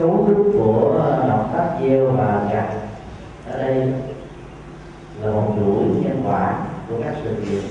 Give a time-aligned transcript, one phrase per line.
[0.00, 2.68] cấu trúc của ờ, động tác gieo và gặt
[3.50, 3.92] ở đây
[5.22, 7.62] là một chuỗi nhân quả của các sự kiện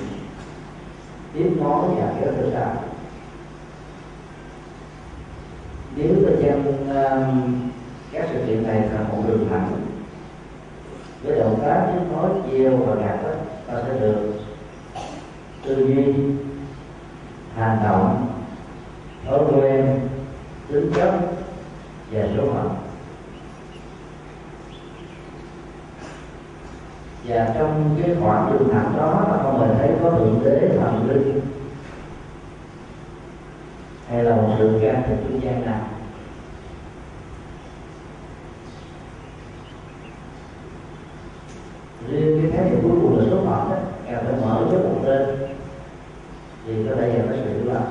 [1.33, 2.83] tiếp nối và kéo theo sau.
[5.95, 7.53] Nếu ta chân um,
[8.11, 9.71] các sự kiện này thành một đường thẳng
[11.23, 13.29] với động tác tiếp nối gieo và gạt đó
[13.67, 14.33] ta sẽ được
[15.65, 16.13] tư duy
[17.55, 18.27] hành động
[19.25, 19.99] thói quen
[20.71, 21.38] tính chất
[22.11, 22.75] về số phận
[27.29, 31.09] và trong cái khoảng đường thẳng đó là không hề thấy có thượng đế, thần
[31.09, 31.41] linh,
[34.09, 35.81] hay là một sự can thiệp trung gian nào?
[42.07, 45.01] Riêng cái khái niệm cuối cùng là số phận đó càng phải mở với một
[45.05, 45.27] tên
[46.65, 47.81] thì có thể hiện nó sự là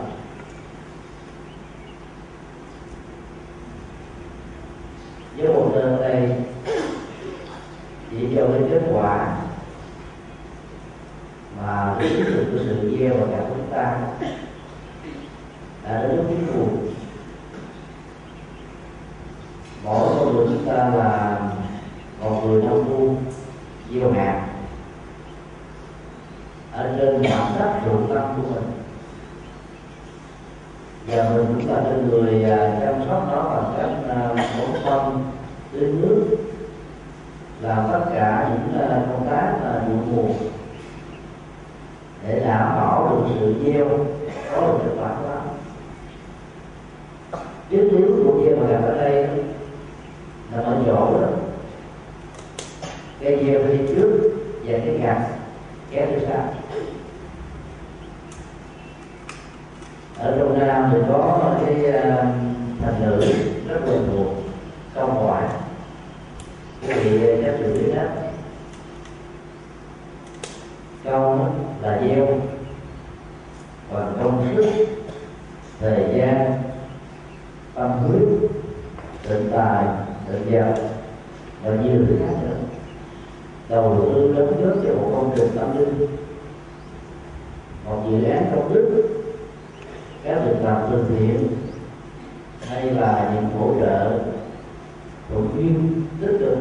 [95.31, 96.59] động viên tích cực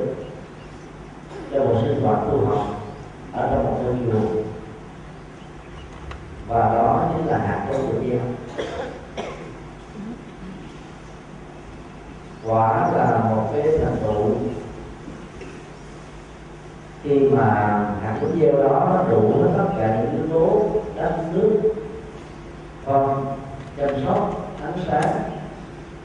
[1.51, 2.67] cho một sinh hoạt tu học
[3.33, 4.41] ở trong một ngôi chùa
[6.47, 8.19] và đó chính là hạt của tự nhiên
[12.45, 14.35] quả là một cái thành tựu.
[17.03, 17.43] Khi mà
[18.03, 21.61] hạt giống gieo đó nó đủ hết tất cả những yếu tố đất, nước
[22.85, 23.25] phân
[23.77, 25.13] chăm sóc, ánh sáng,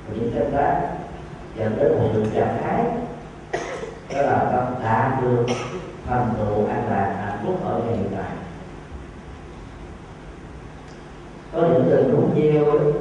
[0.09, 0.92] và những canh tác
[1.58, 2.84] dẫn đến một sự trạng thái.
[4.14, 5.46] Đó là tâm đạt được
[6.06, 8.31] thành tựu an lạc, hạnh phúc ở ngày hiện tại.
[11.52, 12.93] Có những tình huống nhiều.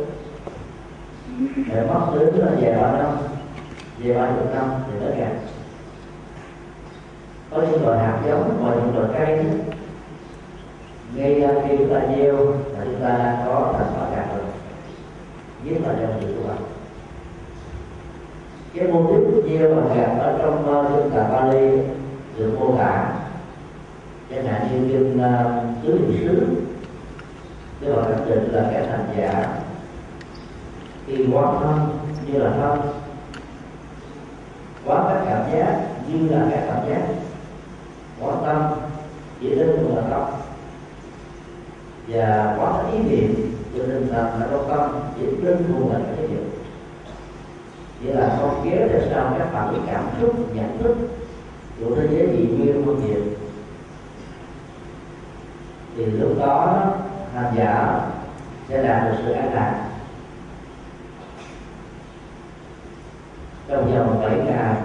[1.67, 3.17] Để mất đến là về ba năm
[3.99, 5.31] về ba chục năm thì tất cả
[7.51, 9.45] có những loại hạt giống và những loại cây.
[11.15, 14.43] Ngay khi chúng ta gieo, là chúng ta có thành quả đạt được.
[15.63, 16.70] Nhất là trong sự tu hành
[18.73, 21.69] cái mô típ gieo mà gặp ở trong kinh uh, tạng Bali
[22.37, 23.13] được mô tả
[24.29, 26.47] chẳng hạn như kinh uh, tứ niệm xứ.
[27.81, 29.59] Cái họ khẳng định là cái thành giả
[31.07, 31.79] khi quá thân
[32.25, 32.79] như là thân
[34.85, 37.01] quá các cảm giác như là các cảm giác
[38.19, 38.63] quá tâm
[39.41, 40.23] chỉ đến cũng là tâm.
[42.07, 46.27] Và quá ý niệm cho nên là là có tâm chỉ đến cũng là cái
[46.27, 46.40] niệm
[48.03, 50.95] nghĩa là không kéo theo sau các phản ứng cảm xúc nhận thức
[51.79, 53.33] của thế giới dị nguyên vô diện
[55.95, 56.85] thì lúc đó
[57.33, 58.01] hành giả
[58.69, 59.87] sẽ đạt được sự an lạc.
[63.67, 64.75] Trong vòng 7 ngày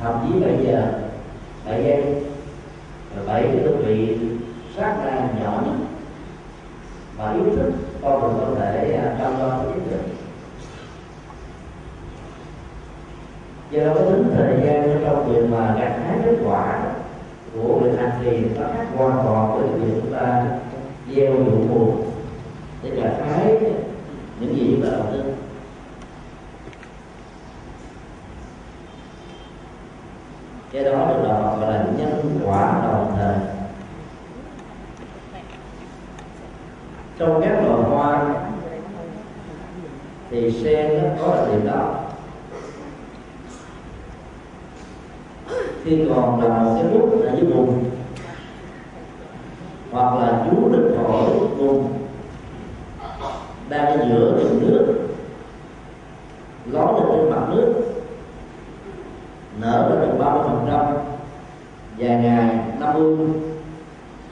[0.00, 0.92] thậm chí bây giờ
[1.66, 2.24] 7 giây
[3.16, 4.18] và 7 cái đơn vị
[4.76, 5.74] sát ra nhỏ nhất
[7.16, 7.72] và yếu thức
[8.02, 10.11] con người có thể à, trong lo cái chất lượng
[13.72, 16.82] do đó cái tính thời gian trong việc mà gặt hái kết quả
[17.54, 20.44] của việc hành trì nó khác hoàn toàn với việc chúng ta
[21.14, 21.92] gieo vụ mùa
[22.82, 23.56] để gặt hái
[24.40, 25.22] những gì chúng ta đầu tư.
[30.72, 33.36] Cái đó được gọi là nhân quả đồng thời.
[37.18, 38.34] Trong các loài hoa
[40.30, 42.01] thì sen nó có đặc điểm đó.
[45.84, 47.84] Khi còn là một cái bút ở dưới bùn
[49.92, 51.84] hoặc là chú định thổi bùn
[53.68, 55.08] đang ở giữa đường nước.
[56.70, 57.74] Ló lên trên mặt nước.
[59.60, 60.86] Nở ra được ba mươi phần trăm.
[61.98, 63.28] Vài ngày năm mươi,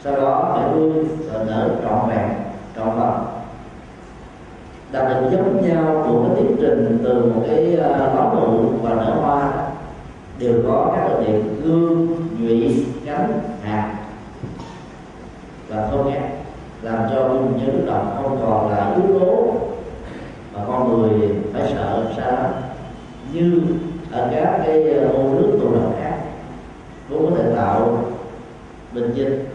[0.05, 2.29] sau đó bảy mươi rồi nở trọn vẹn
[2.77, 3.11] trọn vẹn.
[4.93, 8.95] Đặc điểm giống nhau của cái tiến trình từ một cái à, ló nụ và
[8.95, 9.60] nở hoa
[10.41, 12.07] đều có các đặc điểm gương
[12.39, 13.95] nhụy cánh hạt
[15.69, 16.21] và không nghe
[16.83, 19.55] làm cho dung như nước động, không còn là yếu tố
[20.55, 22.51] mà con người phải sợ xa
[23.33, 23.63] như
[24.13, 26.19] ở các cái ờ, ô nước tù động khác,
[27.09, 28.05] cũng có thể tạo
[28.93, 29.49] bình dịch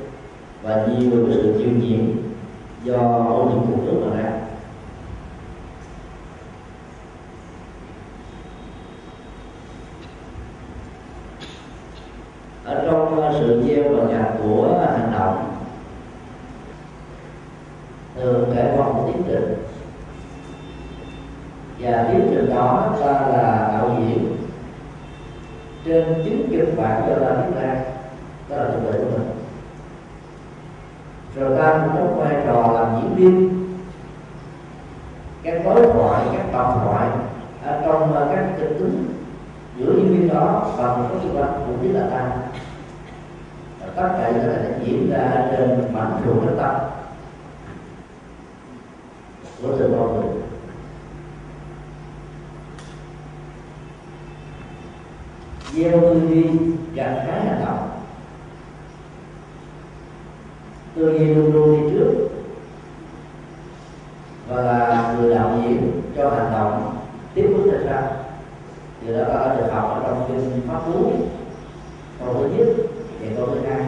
[0.63, 2.05] và nhiều cái sự chịu nhiễm
[2.83, 2.97] do
[3.29, 4.31] ô nhiễm nguồn nước mà ra
[12.65, 15.51] ở trong ờ, sự gieo và gặt của hành động
[18.15, 19.57] thường trải qua một tiến trình
[21.79, 24.35] và tiến trình đó ta là đạo diễn
[25.85, 27.75] trên chính kịch bản do ta viết ra
[28.49, 29.29] đó là cuộc đời của mình
[31.35, 33.65] rồi ta cũng đóng vai trò làm diễn viên
[35.43, 37.09] các đối thoại các độc thoại
[37.65, 39.05] ở trong ờ, các kịch tính
[39.77, 42.31] giữa diễn viên đó và một số xung quanh cũng biết là ta
[43.95, 46.75] tất cả những cái này diễn ra trên mảnh ruộng đất tâm
[49.61, 50.41] của sự con người
[55.73, 56.43] gieo tư duy
[56.95, 57.89] gặt hái hành động
[60.95, 62.29] tư duy luôn luôn đi trước
[64.47, 66.97] và là người đạo diễn cho hành động
[67.85, 68.01] tiếp bước ra.
[69.05, 71.11] Sau đó ta được học ở trong kinh pháp cú.
[72.19, 72.67] Câu thứ nhất
[73.21, 73.85] và câu thứ hai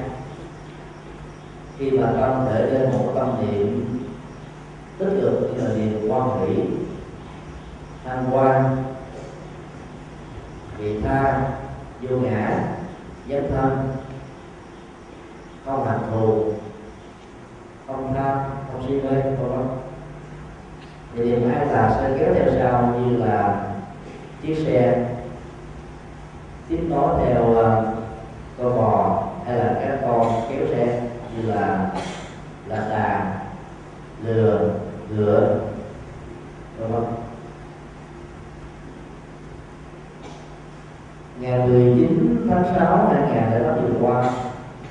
[1.77, 3.99] khi mà tâm thể lên một tâm niệm
[4.97, 6.63] tích cực như là niềm quan hỷ,
[8.05, 8.83] tham quan,
[10.77, 11.49] vị tha,
[12.01, 12.59] vô ngã
[13.27, 13.87] dân thân,
[15.65, 16.51] không hạnh thù,
[17.87, 18.37] không tham
[18.71, 19.67] không si mê không vân
[21.15, 23.63] thì niệm an là sẽ kéo theo sau như là
[24.47, 25.05] chiếc xe
[26.69, 27.93] tiếp nối theo ờ,
[28.57, 31.01] con bò hay là các con kéo xe
[31.35, 31.89] như là
[32.67, 33.39] lạc đà,
[34.23, 34.69] lừa
[35.09, 35.59] ngựa
[36.79, 37.13] đúng không?
[41.39, 44.29] Ngày 19 tháng 6 2008 vừa qua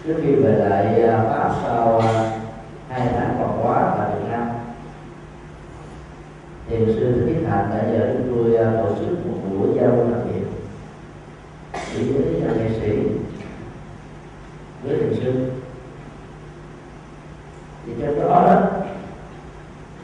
[0.05, 2.31] trước khi về lại ờ, Pháp sau ờ,
[2.89, 4.46] hai tháng còn quá tại Việt Nam
[6.69, 9.87] thì sư Thích Thiết Hạnh đã nhờ chúng tôi à, tổ chức một buổi giao
[9.87, 10.47] lưu làm việc
[11.95, 12.99] chỉ với nghệ sĩ
[14.83, 15.51] với thiền sư.
[17.87, 18.63] Thì trong đó đó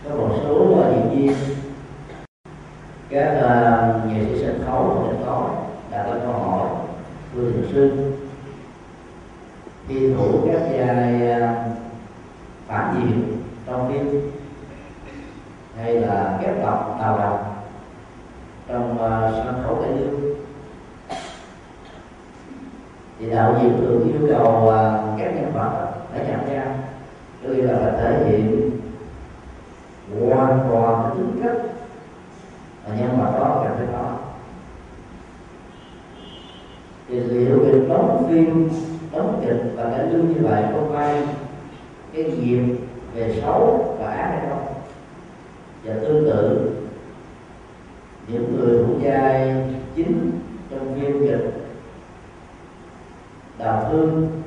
[0.09, 1.37] có một số à, diễn viên.
[3.09, 5.51] Các uh, nghệ sĩ sân khấu sân khấu
[5.91, 6.69] đã có câu hỏi.
[7.35, 8.13] Với thiền sư
[9.89, 11.65] thi thủ các vai à,
[12.67, 14.31] phản diện trong phim
[15.77, 17.67] hay là kép đọc đào đọc
[18.69, 20.21] trong uh, sân khấu cải lương
[23.19, 26.67] thì đạo diễn thường yêu cầu uh, các nhân vật phải nhận ra
[27.43, 28.71] tức là phải thể hiện
[30.21, 31.57] hoàn toàn cái tính cách
[32.89, 34.17] mà nhân vật đó cần phải có
[37.09, 38.69] thì liệu việc đóng phim
[39.13, 41.29] đóng kịch và cải lương như vậy có vai
[42.13, 42.77] cái nghiệp
[43.15, 44.75] về xấu và ác hay không
[45.85, 46.71] và tương tự
[48.29, 49.65] những người thủ vai
[49.97, 50.31] chính
[50.71, 51.53] trong phim kịch
[53.59, 54.43] đào thương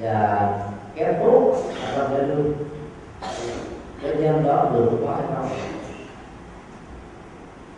[0.00, 0.48] và
[0.94, 1.56] kém tốt
[1.96, 2.52] trong cải lương
[4.02, 5.48] cái nhân đó được quá hay không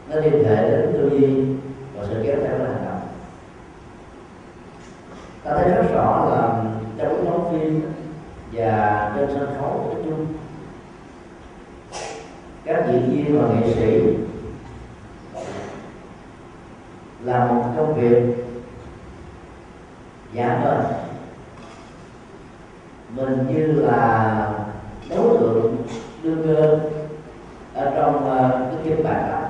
[0.08, 1.44] nó liên hệ đến tư duy
[1.96, 3.00] và sự kéo theo hành động.
[5.44, 6.64] Ta thấy rất rõ là
[6.98, 7.82] trong đóng phim
[8.52, 10.26] và trên sân khấu nói chung
[12.64, 14.16] các diễn viên và nghệ sĩ
[17.24, 18.22] là một công việc
[20.32, 20.84] giả vờ
[23.10, 24.50] mình như là
[25.10, 25.76] đối tượng
[26.22, 26.78] đương cơ
[27.74, 29.42] ở trong uh, cái kim bản đó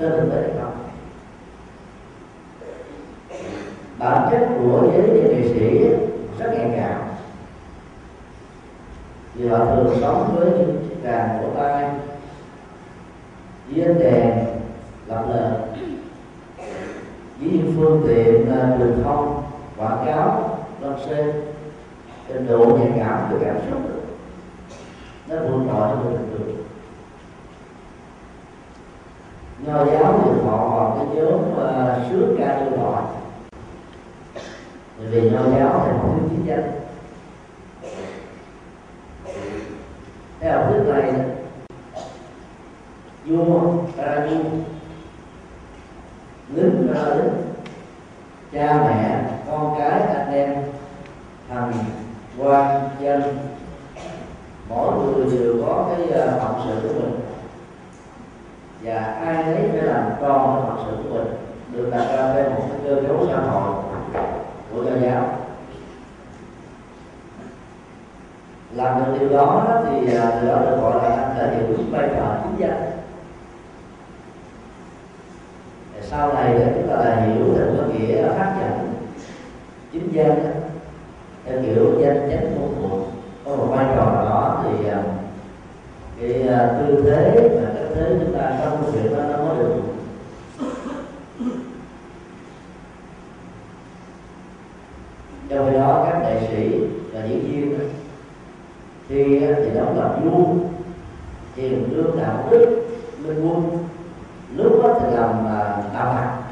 [0.00, 0.72] là trên thực tế hay không?
[3.98, 5.88] Bản chất của giới nghệ sĩ
[6.38, 7.00] rất nhạy cảm.
[9.34, 11.90] Vì họ thường sống với những chiếc đàn cổ tay
[13.68, 14.46] với ánh đèn
[15.06, 15.60] lập lờ.
[17.40, 18.46] Với những phương tiện
[18.78, 19.42] truyền thông,
[19.76, 21.32] quảng cáo, lân xê,
[22.28, 23.80] trình độ nhạy cảm về cảm xúc.
[25.28, 26.59] Nó vượt trội hơn người bình thường
[29.66, 33.02] nho ờ, giáo thì họ còn cái nhóm uh, sướng ca lưu gọi
[34.98, 36.72] vì nho giáo thì không thiếu chiến tranh
[40.40, 41.12] theo học thuyết này
[43.24, 43.60] vua
[43.96, 44.50] ra vua
[46.54, 47.50] lính ra lính
[48.52, 50.54] cha mẹ con cái anh em
[51.48, 51.72] thằng
[52.38, 53.22] quan dân.
[54.68, 57.19] Mỗi người đều có cái ờ, phận sự của mình
[58.82, 61.26] và ai đấy phải làm con cái sự của mình.
[61.72, 63.72] Được đặt ra theo một cái cơ cấu xã hội
[64.72, 65.36] của giáo giáo.
[68.72, 72.08] Làm được điều đó thì à, điều đó được gọi là anh thể hiện vai
[72.16, 72.90] trò chính danh.
[76.02, 78.92] Sau này để chúng ta là hiểu được có nghĩa phát triển
[79.92, 80.52] chính danh
[81.44, 83.00] theo kiểu danh chánh ngôn thuộc
[83.44, 85.02] có một vai trò đó thì à,
[86.20, 89.56] cái à, tư thế và cách thế chúng ta trong công việc đó nó mới
[89.58, 89.72] được.
[95.48, 96.80] Trong khi đó, các nghệ sĩ
[97.12, 97.78] và diễn viên
[99.08, 100.44] khi thì đóng làm vua
[101.56, 102.88] hiền lương đạo đức,
[103.24, 103.78] minh quân
[104.56, 105.44] lúc đó thì làm
[105.94, 106.42] đạo hạnh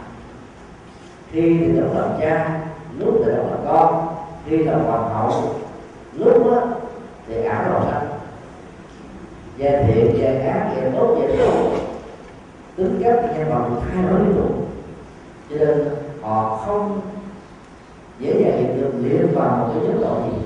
[1.33, 2.61] khi thì đóng làm cha
[2.99, 4.09] lúc thì đóng làm con.
[4.49, 5.55] Khi làm hoàng hậu
[6.13, 6.63] lúc đó
[7.27, 8.08] thì ảo đầu xanh
[9.59, 11.71] gia thiện gia ác gia tốt gia xấu.
[12.77, 14.69] Tính cách nhân vật thay đổi liên tục.
[15.51, 15.85] Cho nên
[16.23, 17.01] họ không
[18.19, 20.39] dễ dàng hiện được liệt vào một cái chế độ gì.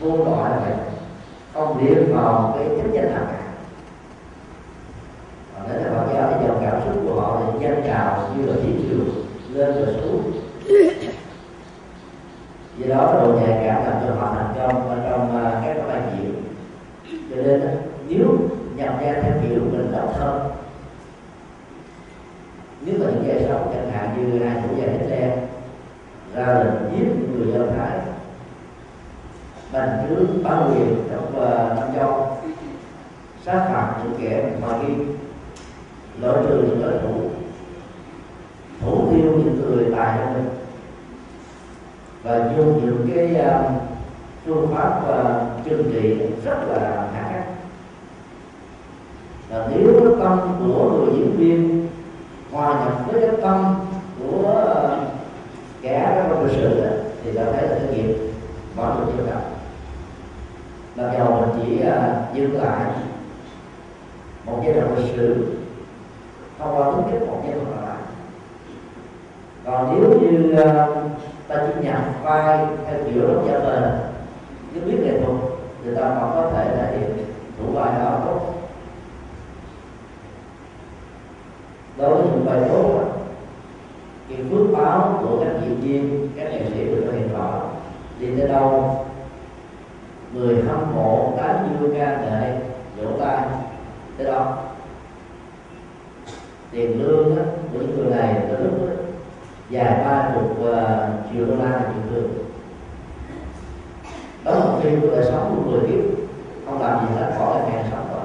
[0.00, 0.74] Vô loại là vậy.
[1.54, 3.40] Không liệt vào một cái tính danh nào cả.
[5.54, 8.46] Và đến là Phật giáo thì dòng cảm xúc của họ thì dâng trào như
[8.46, 8.98] là thủy triều
[9.52, 10.32] lên rồi xuống.
[12.78, 16.02] Do đó độ nhạy cảm làm cho họ thành công ở trong uh, các bài
[16.18, 16.34] diễn
[17.30, 17.62] cho nên
[18.08, 18.26] nếu
[18.76, 20.50] nhập ra theo kiểu mình đọc thân
[22.80, 25.38] nếu mà những giai sống chẳng hạn như hai chủ gia Hitler
[26.34, 27.98] ra lệnh giết người do thái
[29.72, 32.36] bành trướng bá quyền trong uh, năm châu
[33.44, 34.94] sát phạt những kẻ mà ghi
[36.20, 37.30] lỗi trừ những đối thủ.
[38.80, 40.48] Thủ tiêu những người tài hơn mình.
[42.22, 43.72] Và dùng những cái uh,
[44.44, 47.23] phương pháp uh, trừng trị rất là hạ
[49.54, 51.88] là và nếu tâm của người diễn viên
[52.52, 53.74] hòa nhập với cái tâm
[54.18, 54.64] của
[55.82, 56.90] kẻ kẻ trong lịch sử đó,
[57.24, 58.16] thì ta thấy là cái nghiệp
[58.76, 59.40] bỏ được chưa đạo.
[60.96, 62.84] mặc dầu mình chỉ à, uh, dừng lại
[64.46, 65.56] một giai đoạn lịch sử
[66.58, 67.96] thông qua tính cách một giai đoạn lại
[69.64, 70.96] còn nếu như uh,
[71.48, 73.98] ta chỉ nhập vai theo kiểu đóng giả vờ
[74.72, 75.36] nếu biết nghệ thuật
[75.84, 77.26] thì ta còn có thể thể hiện
[77.58, 78.53] thủ vai đó tốt
[81.96, 83.00] đối với những bài tốt
[84.28, 87.60] thì phước báo của các diễn viên các nghệ sĩ được thể hiện rõ
[88.20, 88.96] đi tới đâu?
[90.34, 92.60] Người hâm mộ tán dương ca nghệ
[92.96, 93.38] vỗ tay
[94.18, 94.56] tới đó.
[96.70, 98.94] Tiền lương đó, của những người này tới lúc đó,
[99.70, 102.30] dài ba chục uh, à, triệu đô la là chuyện thường
[104.44, 106.04] đó là một phim của đời sống của người kiếp
[106.66, 108.22] không làm gì hết bỏ lại ngày sống đó.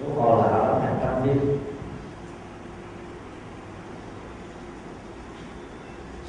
[0.00, 0.61] Đúng còn là
[1.24, 1.30] đi.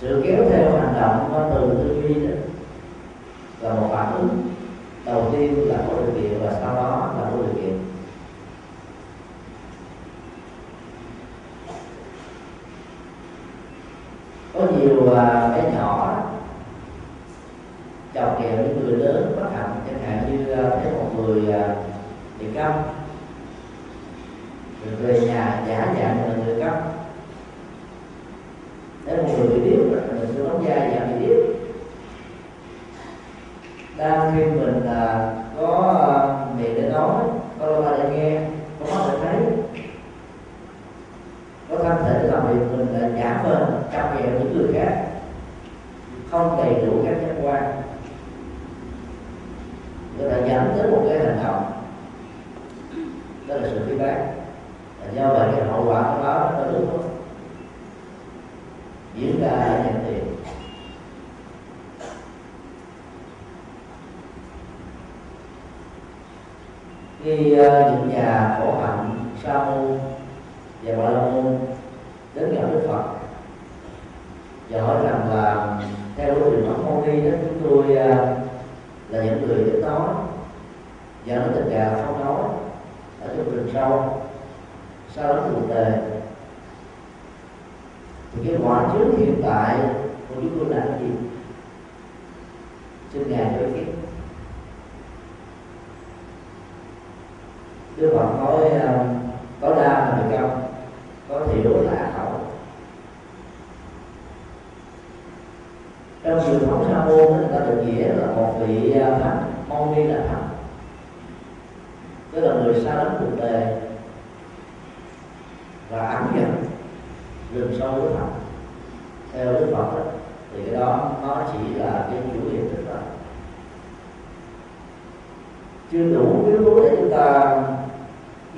[0.02, 2.36] Sự kéo theo hành động từ tư duy đó
[3.62, 4.30] là một phản ứng.
[5.06, 7.80] Đầu tiên là có điều kiện và sau đó là có điều kiện.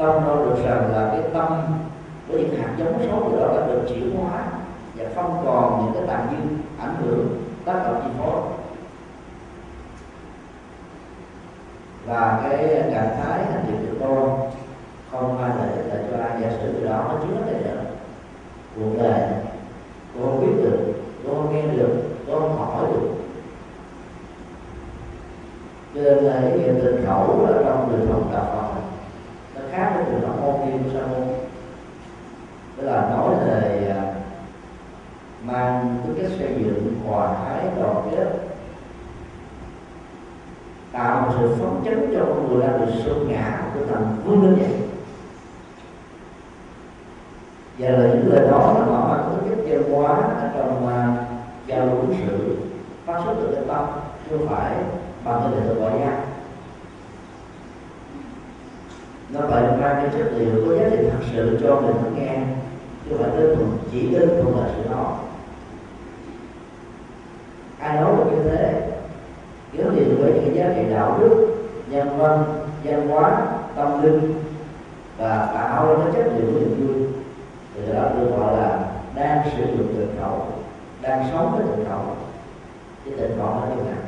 [0.05, 1.61] Đông đâu được rằng là cái tâm
[2.27, 4.45] của những hạt giống số của đó đã được chuyển hóa
[4.95, 7.27] và không còn những cái tàn dư ảnh hưởng
[7.65, 8.41] tác động chi phối
[12.07, 14.29] và cái trạng thái hành trì tự tôn
[15.11, 17.79] không ai là để cho ai giả sử từ đó nó chứa đầy được
[18.75, 19.21] cuộc đời,
[20.15, 20.93] cô không biết được,
[21.25, 23.09] cô không nghe được, cô không hỏi được.
[25.95, 28.94] Cho nên là cái hiện tình khẩu là trong truyền phòng đạo Phật
[29.75, 31.27] khác với truyền thống môn của sa môn
[32.77, 34.13] tức là nói về à,
[35.43, 38.27] mang tính cách xây dựng hòa ái đoàn kết
[40.91, 44.43] tạo một sự phấn chấn cho con người ra được sự ngã của thành vươn
[44.43, 44.79] lên vậy
[47.77, 51.37] và là những lời đó là nó mang tính chất văn hóa ở trong uh,
[51.67, 52.57] giao lưu sự
[53.05, 53.85] phát xuất từ cái tâm
[54.29, 54.75] chưa phải
[55.25, 56.34] bằng cái nghệ tự ngoại giao
[59.29, 62.39] nó phải ra cái chất liệu có giá trị thật sự cho người lắng nghe
[63.05, 65.13] chứ không phải đơn thuần chỉ đơn thuần là sự nói
[67.79, 68.91] ai nói được như thế?
[69.73, 71.55] Gắn liền với những giá trị đạo đức
[71.87, 72.43] nhân văn
[72.83, 74.33] văn hóa tâm linh
[75.17, 77.07] và tạo ra cái chất liệu của niềm vui.
[77.75, 78.79] Thì đó được gọi là
[79.15, 80.47] đang sử dụng tình khẩu
[81.01, 82.01] đang sống với tình khẩu
[83.05, 84.03] cái tình khẩu là như nào?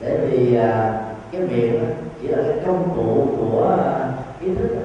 [0.00, 1.84] Để vì à, cái miệng
[2.22, 3.78] chỉ là cái công cụ của
[4.40, 4.84] kiến ý thức à.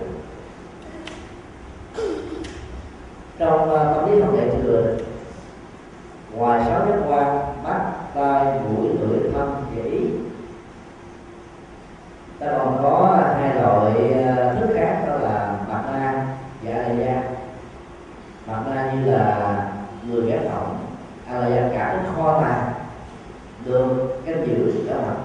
[3.38, 4.98] trong à, tâm lý học đại thừa
[6.36, 10.10] ngoài sáu giác quan, mắt, tai, mũi, lưỡi, thân chỉ
[12.39, 13.93] ta còn có hai loại
[14.60, 16.26] thức khác, đó là mặt na
[16.63, 17.24] và a
[18.48, 19.67] mặt na như là
[20.08, 20.78] người ghé phỏng,
[21.28, 22.74] alaya cả cái kho tàng,
[23.65, 23.88] được
[24.26, 25.15] canh giữ cho mặt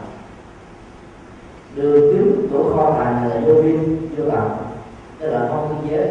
[1.76, 4.48] đưa kiếm tổ kho tàng là vô biên vô tận
[5.18, 6.10] tức là không biên giới.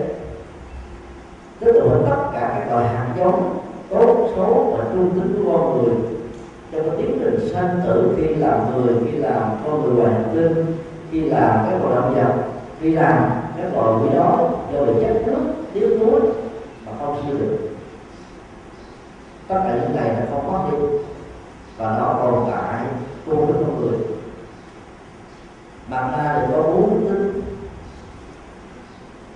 [1.60, 5.84] Tức là tất cả các loại hạt giống, tốt, xấu và trung tính của con
[5.84, 5.96] người
[6.72, 10.32] trong cái tiến trình sanh tử khi làm người, khi làm con người ngoài hành
[10.34, 10.66] tinh,
[11.12, 12.34] khi làm các hoạt động vật,
[12.82, 15.40] khi làm các loài quỷ đó, do bị chất nước
[15.74, 16.22] thiếu muối
[16.86, 17.58] mà không siêu được
[19.48, 20.78] tất cả những này là không có đi
[21.78, 22.86] và nó tồn tại
[23.26, 24.00] cùng với con người
[25.90, 27.42] mặt ta thì có bốn tính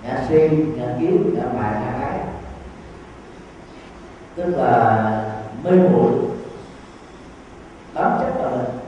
[0.03, 2.19] ngã si ngã kiếu ngã bài ngã ái
[4.35, 5.25] tức là
[5.63, 6.11] mê muội,
[7.93, 8.79] bám chấp vào mình.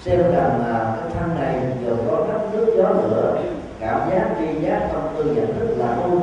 [0.00, 3.42] Xem rằng là cái thân này giờ có đất nước gió lửa,
[3.80, 6.20] cảm giác tri giác tâm tư nhận thức là tôi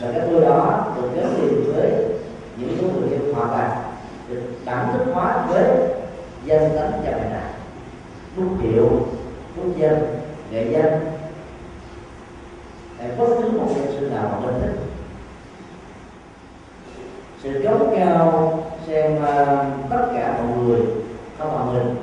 [0.00, 1.92] và cái tôi đó được gắn liền với
[2.56, 3.70] những số người kia hòa toàn
[4.28, 5.64] được đẳng thức hóa với
[6.44, 7.49] danh tánh và bài nạn
[8.36, 8.88] bút hiệu
[9.56, 10.02] bút danh
[10.50, 11.00] nghệ danh
[12.98, 14.80] hay bất cứ một nhân sự nào mà mình thích?
[17.42, 20.80] Sự chống cao xem uh, tất cả mọi người
[21.38, 21.96] không bằng mình.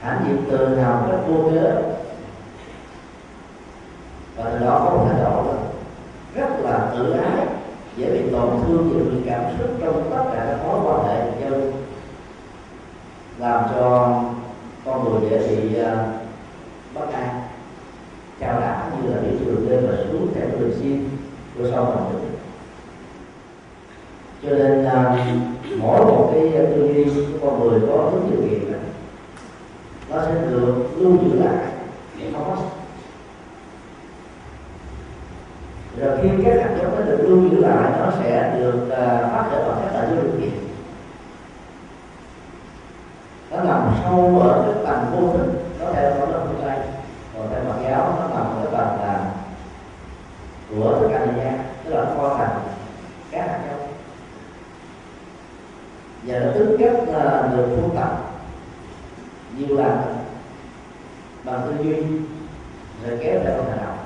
[0.00, 1.82] Hãnh diện từ nào cách vô cớ.
[4.36, 5.44] Và từ đó có một thái độ
[6.34, 7.46] rất là tự ái
[7.96, 11.24] dễ bị tổn thương dễ bị cảm xúc trong tất cả các mối quan hệ
[11.40, 11.60] giao
[13.40, 14.20] làm cho
[14.84, 15.86] con người dễ bị uh,
[16.94, 17.40] bất an.
[18.40, 21.08] Chào đảo như là bị trường lên và xuống theo đường xin
[21.58, 22.30] của sau mình
[24.42, 25.26] cho nên à,
[25.78, 28.80] mỗi một cái tư duy của con người có hướng điều kiện này
[30.10, 31.66] nó sẽ được lưu giữ lại
[32.18, 32.62] để không mất
[36.00, 38.90] rồi khi các hạt giống nó được lưu giữ lại nó sẽ được uh,
[39.32, 40.69] phát triển bằng các tại điều kiện
[43.50, 46.78] nó nằm sâu ở cái tầng vô thức có nó là có phương tây
[47.34, 49.30] còn theo Phật giáo nó nằm ở cái tầng là
[50.70, 52.60] của thức cả nha tức là kho tàng
[53.30, 53.80] các hạt nhân
[56.22, 58.20] và nó tính cách là được tu tập
[59.56, 60.00] nhiều lần
[61.44, 61.96] bằng tư duy
[63.04, 63.98] rồi kéo theo hành động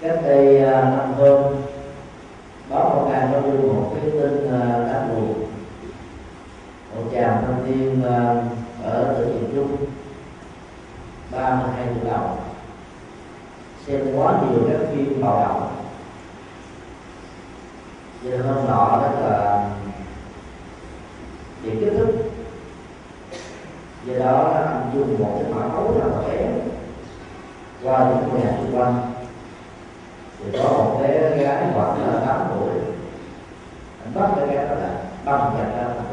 [0.00, 1.54] cách đây à, năm hôm
[2.70, 5.33] báo một ngày nó đưa một cái tin uh, buồn
[6.96, 8.42] một chàng thanh niên ờ,
[8.84, 9.76] ở tỉnh miền trung
[11.30, 12.38] 32 tuổi đầu,
[13.86, 15.74] xem quá nhiều các phim bạo động
[18.24, 19.68] cho hôm nọ đó là
[21.62, 22.30] bị kích thích.
[24.06, 26.48] Do đó anh dùng một cái mã máu rất là bé
[27.82, 29.12] qua những ngôi nhà xung quanh.
[30.38, 32.70] Thì có một bé gái khoảng là tám tuổi.
[34.04, 36.03] Anh bắt cái gái đó là băng chặt ra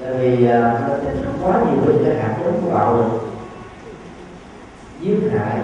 [0.00, 3.10] tại vì à, anh quá nhiều với cái hạt giống của bạo lực.
[5.00, 5.60] Giết hại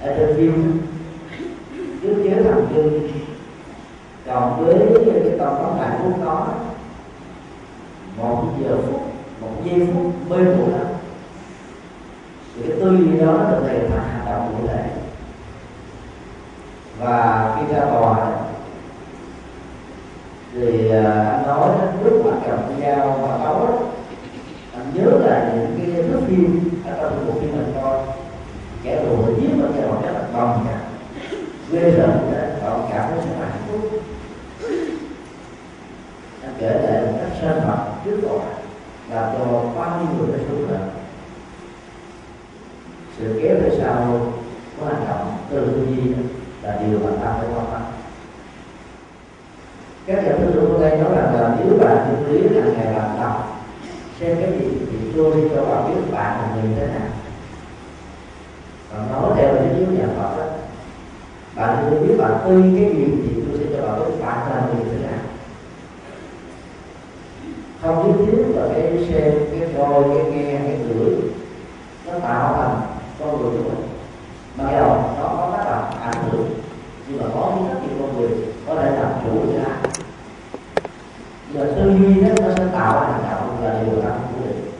[0.00, 0.82] ở trên phim
[2.02, 3.10] trước chế thần kinh
[4.26, 6.48] còn với cái tầm bắn đạn lúc đó
[8.16, 9.00] một giờ phút
[9.40, 10.86] một giây phút mê muội lắm.
[12.56, 14.90] Thì cái tư duy đó được thể thành hành động cụ thể
[16.98, 18.33] và khi ra tòa
[20.54, 21.68] thì à, anh nói
[22.04, 23.68] lúc mà cầm dao và tấu
[24.74, 27.98] anh nhớ là những cái thước phim ở trong bộ phim mình coi
[28.82, 30.78] kẻ thù giết nó kẻ thù cái là bầm cả
[31.72, 32.10] ghê rợn
[32.62, 33.80] đó họ cảm thấy rất là hạnh phúc.
[36.42, 38.44] Anh kể lại một cách sơ mật trước tòa
[39.10, 40.78] là cho bao nhiêu người đã xuống rồi
[43.18, 44.20] sự kéo về sau
[44.80, 46.12] của hành động từ tư duy
[46.62, 47.82] là điều mà ta phải quan tâm
[50.06, 52.94] các nhà tư tưởng ở đây nói rằng là nếu bạn thực lý hàng ngày
[52.94, 53.62] bạn đọc
[54.20, 57.08] xem cái gì thì tôi cho bạn biết bạn là người thế nào.
[58.92, 60.44] Và nói theo những chiếu nhà Phật đó
[61.56, 64.62] bạn chưa biết bạn tin cái gì thì tôi sẽ cho bạn biết bạn là
[64.66, 65.18] người thế nào
[67.82, 71.14] không nhất thiết là cái xem cái coi cái nghe cái ngửi
[72.06, 72.80] nó tạo thành
[73.20, 73.88] con người của mình
[74.56, 74.88] mà cái đầu
[75.18, 76.50] nó có tác động ảnh hưởng
[77.08, 78.30] nhưng mà có những rất nhiều con người
[78.66, 79.90] có thể làm chủ cho ai
[81.54, 84.70] giờ tư duy đó nó sẽ tạo hành động là điều làm của định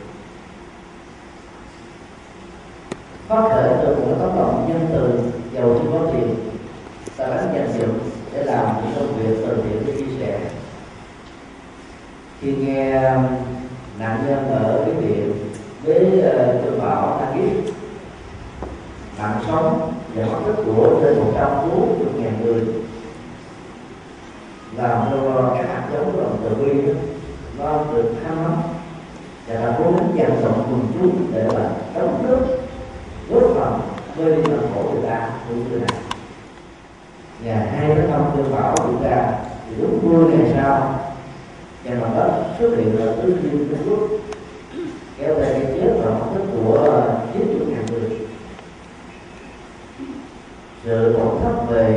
[3.28, 5.18] phát khởi từ một tấm lòng nhân từ
[5.52, 6.34] giàu chưa có tiền
[7.16, 7.98] ta đánh dành dụng
[8.32, 10.40] để làm những công việc từ thiện để chia sẻ
[12.40, 13.24] khi nghe um,
[13.98, 15.32] nạn nhân ở cái viện
[15.82, 17.72] với ờ, tôi bảo ta biết
[19.18, 22.64] mạng sống và mất tích của trên một trăm bốn mươi ngàn người
[24.76, 26.92] làm cho các hạt giống lòng từ bi
[27.58, 28.52] nó được tham lắm
[29.46, 32.38] và là cố gắng dành rộng quần chúng để mà đóng nước
[33.30, 33.80] góp phần
[34.16, 36.00] vơi đi nỗi khổ người ta như thế này.
[37.44, 39.32] Ngày hai tháng năm tôi bảo chúng ta
[39.68, 41.03] thì lúc 10 ngày sau
[41.84, 44.08] do đó, xuất hiện là tư duy trung quốc.
[45.18, 48.18] Kéo về cái chết và học thức của chín chủ nhà người
[50.84, 51.93] sự tổn thất về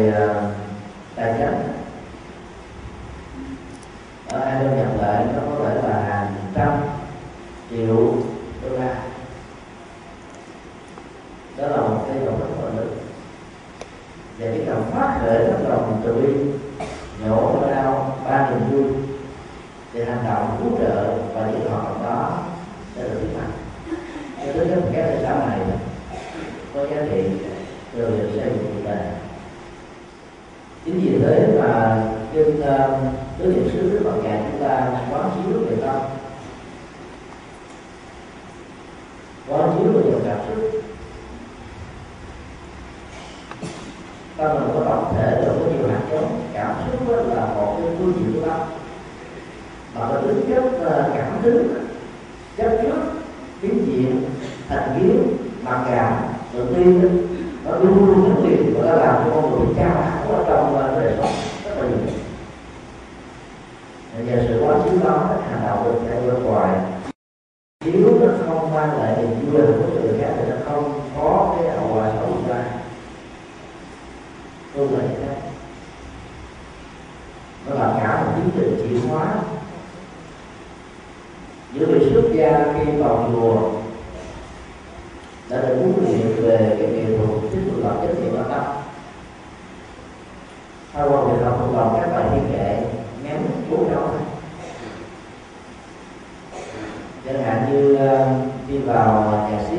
[97.99, 98.25] À,
[98.67, 99.77] đi vào nhà sĩ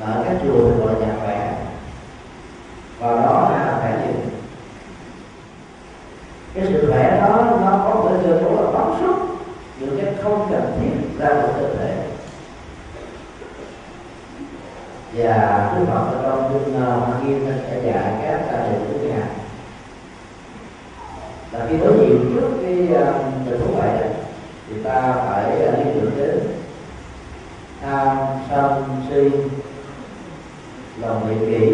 [0.00, 1.66] mở các chùa gọi nhà khỏe.
[2.98, 4.30] Và đó là khỏe gì?
[6.54, 9.16] Cái sự khỏe đó, nó có thể chơi đó là bám xuất
[9.80, 11.96] những cái không cần thiết ra một cơ thể.
[15.12, 19.26] Và đức phật ở trong kinh hoa nghiêm sẽ dạy các tài liệu của nhà
[21.52, 22.74] là khi đối diện trước cái
[23.44, 24.03] tình huống vậy
[24.68, 26.38] thì ta phải à, liên tưởng đến
[27.80, 28.16] tham
[28.50, 29.38] sân si
[31.00, 31.73] lòng vị kỷ.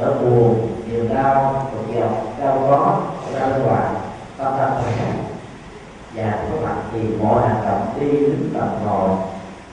[0.00, 3.02] nỗi buồn niềm đau cực dọc đau khó
[3.40, 3.94] đau loạn
[4.38, 5.12] tâm tâm khỏe
[6.14, 9.10] và có mặt thì mọi hành động đi đứng tập ngồi.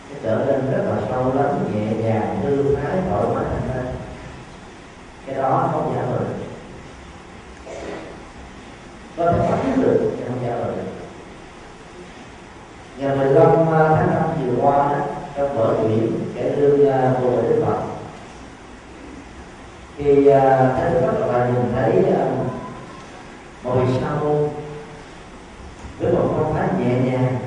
[0.09, 3.95] Sẽ trở nên rất là sâu lắng nhẹ nhàng thư thái thoải mái hơn
[5.25, 6.25] cái đó không giả lời.
[9.17, 10.73] Có thể bắt được không giả lời.
[12.97, 14.97] Ngày 15 tháng năm vừa qua đó,
[15.37, 17.94] trong vở diễn kể lương à, vô Đức Phật
[19.97, 22.03] thì à, thấy đức phật và nhìn thấy
[23.63, 24.49] một vị sa môn
[25.99, 27.37] với một phong thái nhẹ nhàng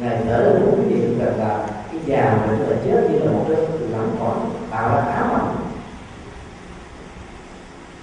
[0.00, 3.44] ngày thở đúng gì cũng gần là cái già mình là chết như là một
[3.48, 3.56] cái
[3.92, 5.56] lẩm còn tạo ra ám ảnh.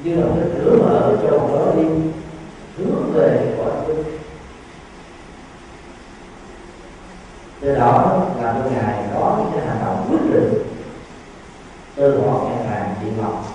[0.04, 1.84] Như là một cái cửa mở cho một đó đi,
[2.78, 3.94] hướng về cõi tu
[7.60, 10.63] từ đó là cho ngày đó cái hành động quyết định
[11.96, 13.46] tôi bỏ nhà hàng chị ngọc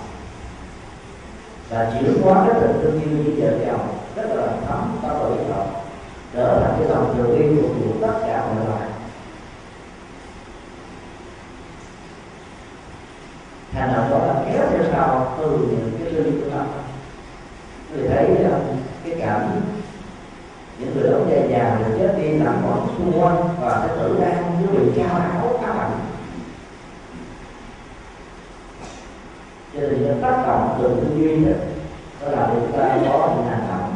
[1.69, 5.29] và chuyển hóa cái tình thương yêu với vợ chồng, rất là thấm, có vợ
[5.49, 5.67] chồng
[6.33, 8.89] trở thành cái lòng từ bi phục vụ tất cả mọi loài.
[13.73, 16.63] Hành động đó là kéo theo sau, từ những cái lương của nó
[17.93, 18.59] người thấy à,
[19.03, 19.61] cái cảm
[20.79, 24.19] những người đóng già già được chết đi, nằm ở xung quanh, và cái tử
[24.21, 25.58] đang những người cao áo
[29.81, 31.51] cho nên nó tác động từ tư duy đó
[32.21, 33.95] đó là chúng ta có những hành động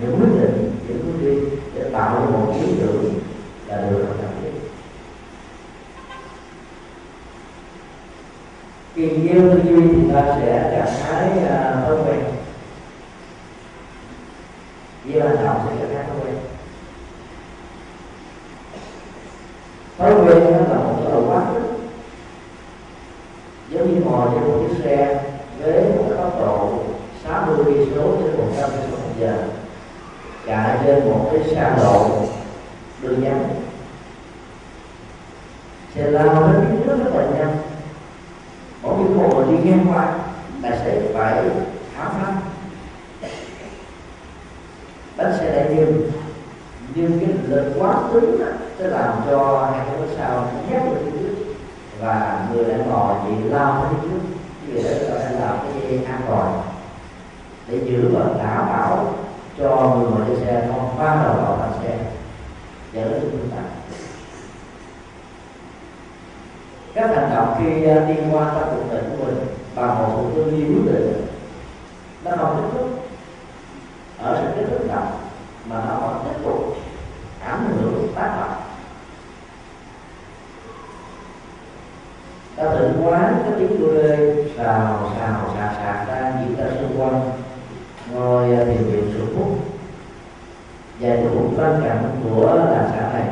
[0.00, 3.14] những quyết định những hướng đi để tạo ra một ý tưởng
[3.66, 4.50] là được cần thiết
[8.94, 12.24] khi gieo tư duy thì ta sẽ trạng thái à, uh, thói quen
[15.08, 16.36] gieo hành động sẽ trạng thái thói quen
[19.98, 21.42] thói quen nó là một cái đầu quá
[23.70, 25.24] giống như ngồi trên một chiếc xe
[25.62, 26.72] với một cái tốc độ
[27.24, 29.36] 60 cây số trên 100 km một giờ
[30.46, 32.10] chạy trên một cái xa lộ
[33.02, 33.48] đường nhánh
[35.94, 37.56] xe lao đến phía trước rất là nhanh
[38.96, 40.14] mỗi khi đi ngang qua
[40.62, 41.44] tài xế phải
[41.96, 42.36] tháo phanh
[45.16, 46.10] bánh xe lại dừng,
[46.94, 48.46] nhưng cái lực quá cứng đó
[48.78, 51.34] sẽ làm cho hai cái bánh sau nhét vào phía trước
[52.00, 54.18] và người đang ngồi bị lao phía trước
[54.66, 56.62] vì vậy chúng ta phải làm cái an toàn.
[57.68, 59.14] Để giữ và đảm bảo
[59.58, 61.98] cho người ngồi trên xe không va đầu vào thành xe.
[62.92, 63.62] Dẫn đến chúng ta
[66.94, 70.50] các hành động khi đi qua trong cuộc đời của mình và một cuộc tư
[70.50, 71.26] duy quyết định.
[72.24, 72.90] Nó không kết thúc.
[74.18, 75.18] Ở sự kết thúc động
[75.68, 76.76] mà nó còn tiếp tục
[77.40, 78.60] ảnh hưởng tác động.
[82.56, 87.00] Ta tự quán cái tiếng cô lê, xào xào xà xà đang diễn ra xung
[87.00, 87.30] quanh,
[88.12, 89.58] ngồi à, tìm hiểu sự phúc.
[91.00, 93.28] Và cái vùng lân cận của làng xã này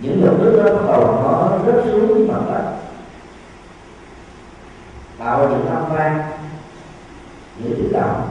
[0.00, 2.76] những giọt nước đó bắt đầu nó rớt xuống dưới mặt đất.
[5.18, 6.22] Tạo ra những âm vang
[7.58, 8.28] những tiếng động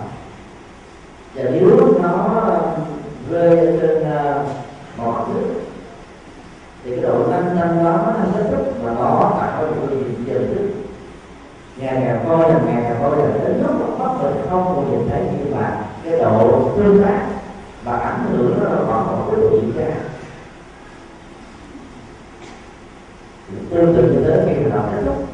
[1.36, 2.42] và nếu nó
[3.30, 4.48] rơi trên uh,
[4.98, 5.54] một nước
[6.84, 10.00] thì cái độ tăng tăng đó nó sẽ thúc mà nó tạo ra một cái
[10.26, 10.68] dần thức
[11.78, 14.92] ngày ngày coi là ngày ngày coi là đến lúc mà mất mình không còn
[14.92, 17.26] nhìn thấy như là cái độ tương tác
[17.84, 20.05] và ảnh hưởng nó vẫn còn tiếp cái gì ra
[23.76, 25.28] tương tự cho thế khi nào kết thúc?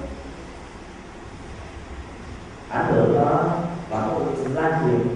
[2.70, 3.46] Ảnh hưởng đó
[3.90, 4.20] và có
[4.54, 5.16] lan truyền.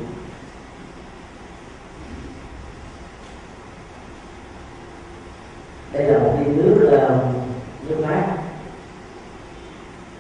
[5.94, 8.38] Đây là một ly nước uh, nước mát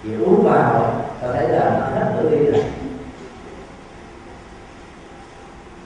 [0.04, 2.63] thì uống vào ta thấy là nó hết nửa ly rồi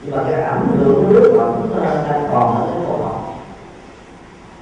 [0.02, 1.70] nhưng mà cái ảnh hưởng của nước vẫn
[2.08, 3.38] đang còn ở cái cổ họng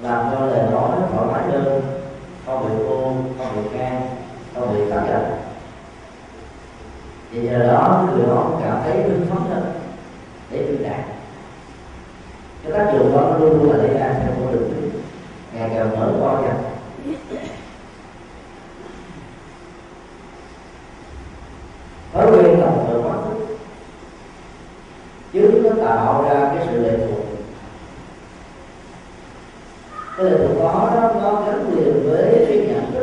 [0.02, 1.98] làm cho lời nói thoải mái hơn
[2.48, 4.00] không bị khô không bị can
[4.54, 5.22] không bị cảm giận
[7.30, 9.72] vì nhờ đó người đó cảm thấy hưng phấn hơn
[10.50, 11.04] để truyền đạt
[12.62, 14.90] cái tác dụng đó nó luôn luôn là để ra theo con đường
[15.52, 16.68] ngày càng mở to dần
[22.18, 23.14] thói quen là một người quá
[25.32, 27.24] chứ nó tạo ra cái sự lệ thuộc.
[30.16, 32.97] Cái lệ thuộc đó nó, nó gắn liền với cái nhận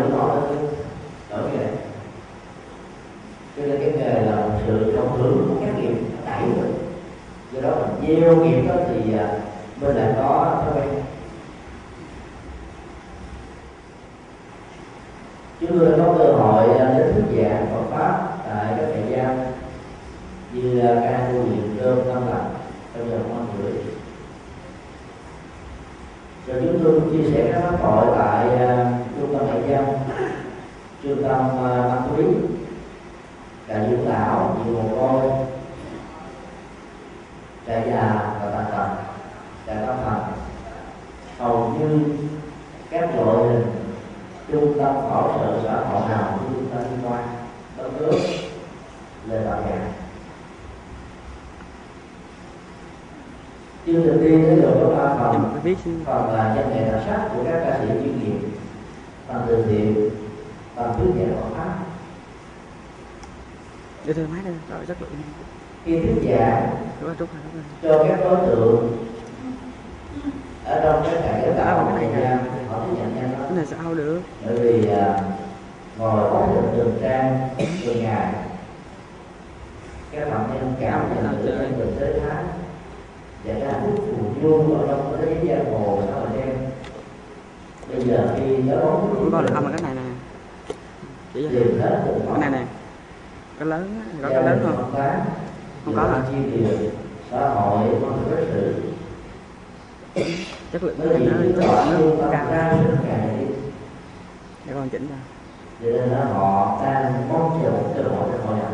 [0.00, 1.66] nó đó nào hơn cái nghề,
[3.56, 5.94] cho nên cái nghề là một sự cộng hưởng của các nghiệp
[6.26, 6.74] đẩy mình.
[7.52, 9.28] Do đó mình gieo nghiệp đó thì à,
[9.80, 11.02] mình lại có thói quen.
[15.60, 19.16] Chúng tôi đã có cơ hội à, đến thuyết giảng Phật pháp tại các trại
[19.16, 19.36] giam
[20.52, 22.54] như à, ca tu viện cơm tâm lành
[22.94, 23.72] trong giờ năm rưỡi.
[26.46, 28.86] Rồi chúng tôi cũng chia sẻ các pháp thoại tại uh,
[29.20, 29.84] trung tâm trại giam
[31.36, 32.24] uh, ma túy
[33.68, 35.30] trại dưỡng lão nhiều mồ côi.
[37.66, 38.88] Trại già và tàn tật
[39.66, 40.20] trại tâm thần.
[41.38, 42.00] Hầu như
[42.90, 43.66] các loại hình
[44.52, 47.24] trung tâm hỗ trợ xã hội nào của chúng ta liên quan.
[47.76, 48.12] Đất nước
[49.28, 49.78] lên tạo nhà
[53.86, 55.60] chương trình tiên sẽ được có ba phần.
[56.04, 58.48] Phần là chân nghệ đặc sắc của các ca sĩ chuyên nghiệp.
[59.28, 60.10] Phần từ thiện
[60.76, 60.97] phần thuyết giảng Phật pháp
[64.04, 65.10] để thưa máy đây rồi chất lượng
[65.84, 67.64] khi thuyết giảng đúng rồi đúng rồi đúng rồi.
[67.82, 69.06] Cho các đối tượng
[70.64, 72.24] ở trong các cảnh giáo tạo của này thời
[72.68, 74.20] họ tiếp nhận nhanh cái này sao được.
[74.46, 75.20] Bởi vì à,
[75.98, 77.48] ngồi ổn định trường trang
[77.86, 78.34] từng ngày
[80.12, 82.44] các phạm nhân cảm nhận được trên tình tới thái
[83.44, 86.56] và ra hạnh phù du ở trong thế giới giang hồ xã hội đen
[87.88, 89.87] bây giờ khi nhớ bóng không có là không là cái này
[91.38, 91.58] chỉ
[92.30, 92.66] cái này nè
[93.58, 94.92] cái lớn á, có cái lớn không?
[95.84, 96.22] Không có hả?
[97.30, 97.88] xã hội
[100.72, 102.78] chất lượng nó cái này nó chất lượng nó cao.
[104.66, 105.16] để con chỉnh ra.
[105.82, 108.70] Cho nên là họ đang mong chờ một cơ hội để hội nhập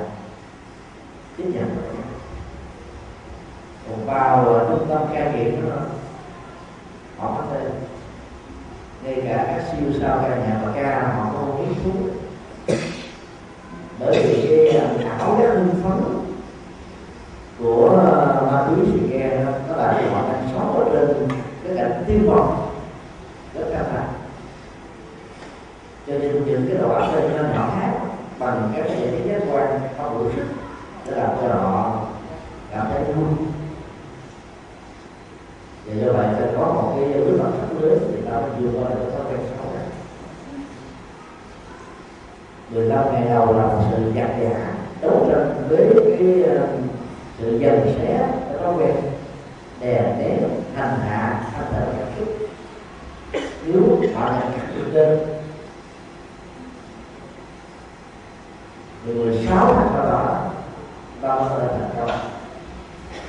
[1.36, 1.76] tiếp nhận.
[3.88, 5.76] Còn vào ờ, trung tâm cai nghiện đó
[7.18, 7.70] họ có thể
[9.04, 12.23] ngay cả các siêu sao ca nhạc và ca họ không biết thuốc
[14.04, 14.80] bởi vì cái
[15.18, 16.24] ảo giác hưng phấn
[17.58, 19.30] của ờ, ma túy thì nghe
[19.68, 21.28] nó là họ đang sống ở trên
[21.64, 22.68] cái cảnh tiêu vọng
[23.54, 24.12] rất căng thẳng
[26.06, 27.92] cho nên những cái đầu óc lên cho nhỏ khác
[28.38, 30.44] bằng các cái giải giác quan không đủ sức
[31.06, 32.06] để làm cho họ
[32.70, 33.24] cảm thấy vui.
[35.86, 38.80] Và do vậy phải có một cái bước mặt rất lớn thì ta mới vượt
[38.80, 39.83] qua được cái thói quen xấu này
[42.74, 46.66] 15 ngày đầu là một sự giặc giả đấu tranh với cái ờ,
[47.38, 48.96] sự dần xé, cái thói quen
[49.80, 50.38] đè nén,
[50.74, 52.28] hành hạ thân thể cảm xúc.
[53.66, 53.82] Nếu
[54.14, 55.18] họ là cảm xúc trên,
[59.06, 60.50] thì 16 tháng sau đó,
[61.22, 62.18] bao giờ thành công?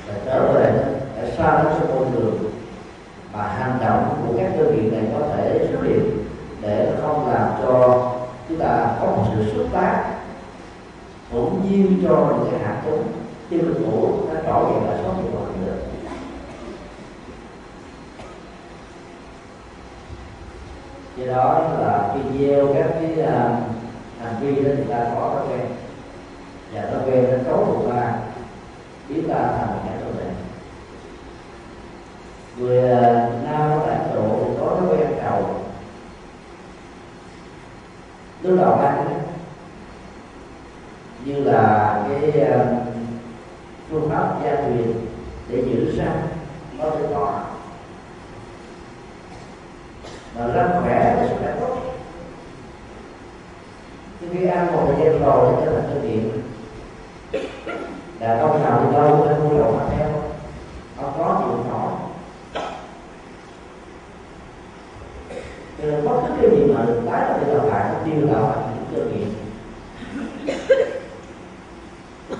[0.08, 0.72] Và trở về
[1.16, 2.50] để xa đến cái môi trường
[3.32, 6.26] mà hành động của các đơn vị này có thể xuất hiện
[6.60, 7.95] để không làm cho
[8.48, 10.14] chúng ta có một sự xuất phát
[11.32, 13.12] bỗng nhiên cho những cái hạt giống
[13.50, 15.76] tiêu cực cũ nó trỗi dậy là sống hiệu quả được
[21.16, 23.60] do đó là khi gieo các cái à,
[24.22, 25.66] hành vi đó chúng ta có thói quen.
[26.74, 28.18] Và thói quen nó cấu của ta
[29.08, 30.30] biến ta thành một kẻ tội lệ
[32.56, 35.44] người à, nam ở tại độ thì có thói quen cầu
[38.46, 39.20] lúc đầu ăn
[41.24, 42.66] như là cái ờ,
[43.90, 44.94] phương pháp gia truyền
[45.48, 46.28] để giữ răng
[46.82, 47.44] có thể tọa
[50.38, 51.76] mà răng khỏe thì sức khỏe tốt
[54.20, 56.30] nhưng khi ăn một thời gian rồi thì trở thành cái điện,
[58.20, 60.08] là ông nào thì đâu phải mua đầu mà theo.
[61.00, 61.75] Không có chịu nổi
[65.86, 68.26] cho nên bất cứ cái gì mà được tái là bây giờ lại nó tiêu
[68.26, 69.28] là thành những cơ nghiện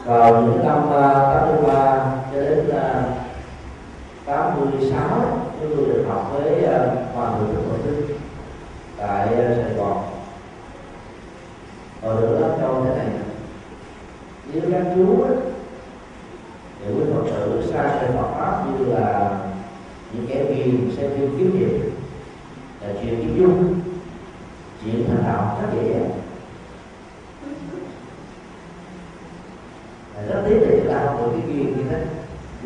[0.04, 3.04] vào những năm à, tám mươi ba cho đến à,
[4.24, 6.78] tám mươi sáu chúng tôi được học với à,
[7.14, 8.16] hoàng thượng Đức Phật Tư
[8.98, 10.02] tại à, Sài Gòn.
[12.02, 13.06] Ở được lớp câu thế này
[14.52, 15.36] như các chú ấy,
[16.80, 19.30] những quý Phật tử xa trên Phật pháp như là
[20.12, 21.95] những kẻ nghiền xem phim kiếm hiệp
[22.86, 23.80] là chuyện kim dung
[24.84, 26.00] chuyện thành đạo rất dễ.
[30.14, 32.06] Dàng rất tiếc là chúng ta không được cái duyên như thế.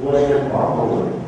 [0.05, 1.20] Quên bỏ mũi.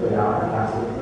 [0.00, 0.99] 对呀，大师心。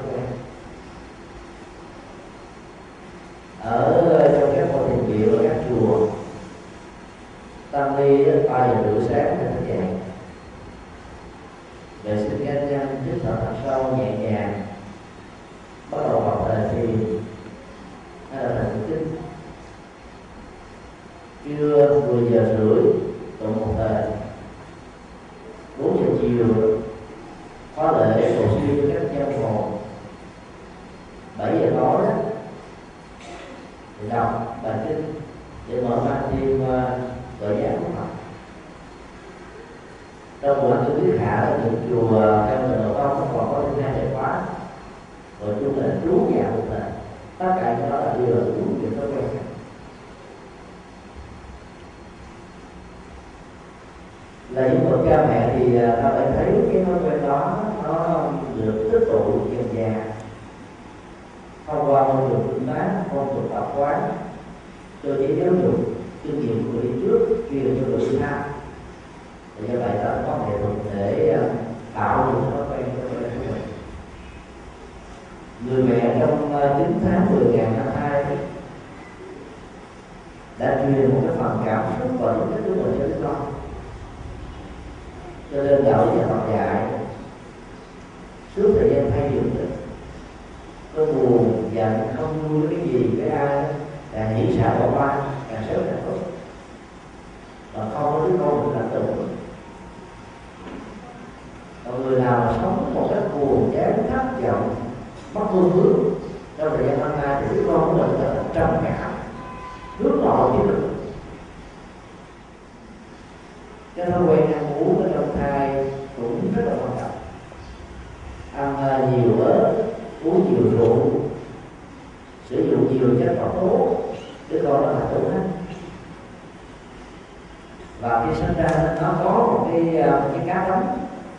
[130.29, 130.83] làm cái cá lắm.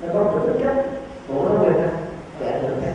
[0.01, 0.85] Nó có một tính chất
[1.27, 1.89] của nó người ta
[2.39, 2.93] sẽ được đấy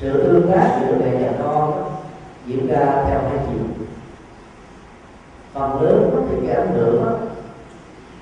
[0.00, 1.84] sự tương tác giữa mẹ và con
[2.46, 3.86] diễn ra theo hai chiều.
[5.52, 7.28] Phần lớn thì cái ảnh hưởng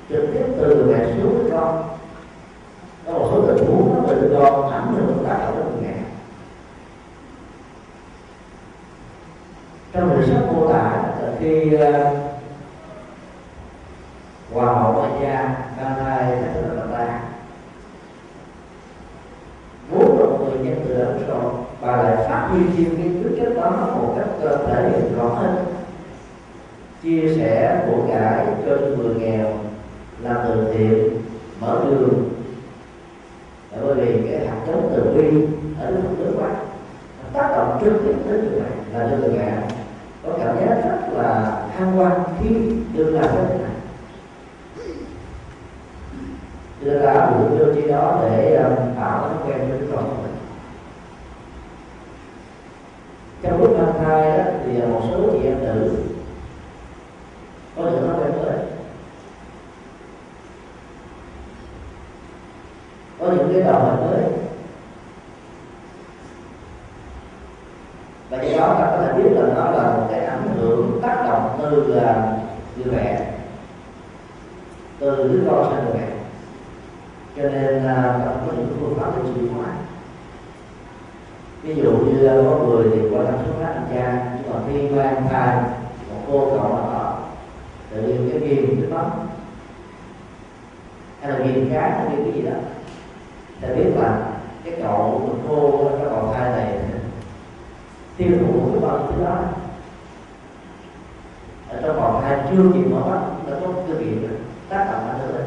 [0.08, 1.84] trực tiếp từ mẹ xuống với con.
[3.06, 6.02] Có một số tình huống nó từ con ảnh hưởng tác động đến mẹ.
[9.92, 11.02] Trong đời sống mô tả
[11.38, 12.23] khi uh,
[14.54, 17.20] hòa hậu qua gia năm nay là từ năm ba
[19.92, 23.56] bốn một người nhân từ ấn rồi và lại phát huy thêm cái tứ chất
[23.56, 25.56] đó một cách cơ thể hiện rõ hơn.
[27.02, 29.46] Chia sẻ của cải cho người nghèo
[30.22, 31.22] làm từ thiện,
[31.60, 32.30] mở đường.
[33.82, 35.46] Bởi vì cái hạt giống từ bi
[35.80, 36.50] ở nước nước quá
[37.32, 39.62] tác động trực tiếp tới người này là cho người nghèo
[40.22, 42.48] có cảm giác rất là tham quan khi
[42.92, 43.63] được làm cái
[46.84, 50.04] chúng ta áp dụng tiêu chí đó để um, tạo thói quen cho đứa con
[50.04, 50.36] của mình.
[53.42, 55.94] Trong lúc mang thai đó, thì à, một số chị em nữ
[57.76, 58.58] có những thói quen mới
[63.18, 64.22] có những cái đầu hình mới
[68.30, 71.24] và do đó ta có thể biết là nó là một cái ảnh hưởng tác
[71.28, 72.06] động từ uh,
[72.76, 73.30] người mẹ
[74.98, 76.08] từ đứa con sang người mẹ
[77.36, 79.66] cho nên uh, có những phương pháp để trị hóa
[81.62, 84.60] ví dụ như uh, có người thì qua thăm số phát anh cha nhưng mà
[84.68, 85.56] khi mang thai
[86.10, 87.18] một cô cậu nào đó
[87.90, 89.06] tự nhiên cái viêm nước mắt
[91.20, 92.56] hay là viêm cá hay viêm cái gì đó
[93.60, 94.26] thì biết là
[94.64, 96.78] cái cậu mình cô cái cậu thai này
[98.16, 99.38] tiêu thụ cái bao nhiêu đó
[101.68, 104.28] ở trong vòng thai chưa kịp mở mắt đã có cơ kiện
[104.68, 105.46] tác động ảnh hưởng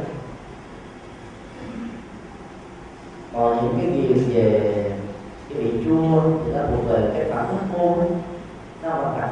[3.34, 4.92] còn những cái gì về
[5.50, 7.98] cái vị chua thì nó thuộc về cái phản ứng khô
[8.84, 9.30] nó không phải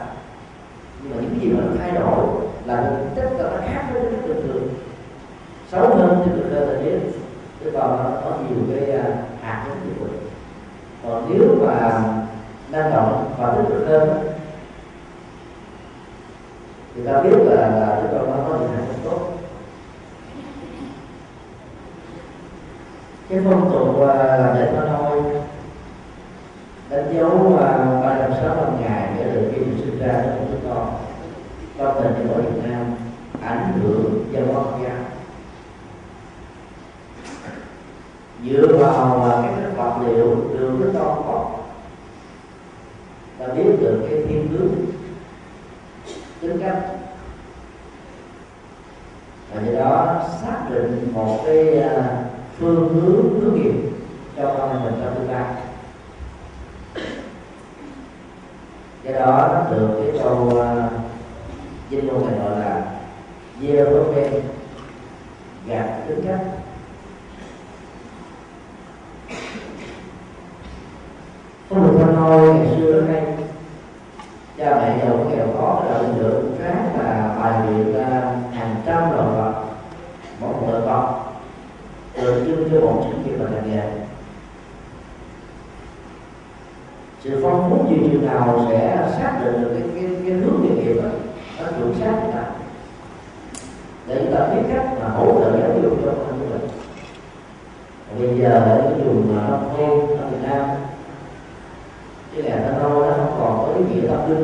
[1.02, 2.26] nhưng mà những cái gì mà nó thay đổi
[2.66, 4.68] là tất cả nó khác với cái bình thường
[5.72, 7.00] xấu hơn thì được hơn là biết
[7.66, 9.06] cái còn nó có nhiều cái à,
[9.42, 10.20] hạt giống như vậy.
[11.04, 12.04] Còn nếu mà
[12.70, 14.10] năng động và tích cực hơn
[16.96, 19.20] thì ta biết là là đứa con nó có những hạt tốt.
[23.30, 25.24] Cái phong tục à, uh, làm lễ hoa nôi
[26.90, 30.30] đánh dấu à, ba trăm sáu mươi ngày kể từ khi mình sinh ra của
[30.38, 30.94] chúng đứa con
[31.78, 32.86] trong tình của Việt Nam
[33.42, 34.96] ảnh hưởng văn hóa Phật giáo
[38.44, 41.56] dựa vào các vật liệu, đường đứa to có
[43.40, 44.76] ta biết được cái thiên hướng.
[46.42, 46.86] Tính cách.
[49.54, 52.24] Và do đó, xác định một cái à,
[52.60, 53.74] phương hướng hướng nghiệp
[54.38, 55.46] cho con em mình trong tương lai.
[59.04, 60.90] Cái đó, nó được cái câu à,
[61.90, 62.86] dinh danh ngôn này gọi là
[63.62, 64.44] gieo thói quen
[65.68, 66.55] gạt tính cách.
[72.26, 73.34] Có ngày xưa nay hay
[74.58, 79.24] cha mẹ giàu nghèo khó là được khác là bài biện à, hàng trăm đồ
[79.24, 79.54] vật
[80.42, 81.14] mỗi một loại con
[82.14, 83.82] tượng trưng cho một chính nghiệp và ngành nghề
[87.24, 90.84] sự phong phú nhiều chiều nào sẽ xác định được cái cái, cái hướng nghề
[90.84, 91.10] nghiệp đó
[91.60, 92.50] nó chuẩn xác là
[94.08, 96.70] để chúng ta biết cách mà hỗ trợ giáo dục cho con của mình
[98.20, 100.66] bây giờ ở cái vùng nông thôn ở Việt Nam
[102.36, 103.66] cái ngày ta nô nó không còn
[104.28, 104.44] có ý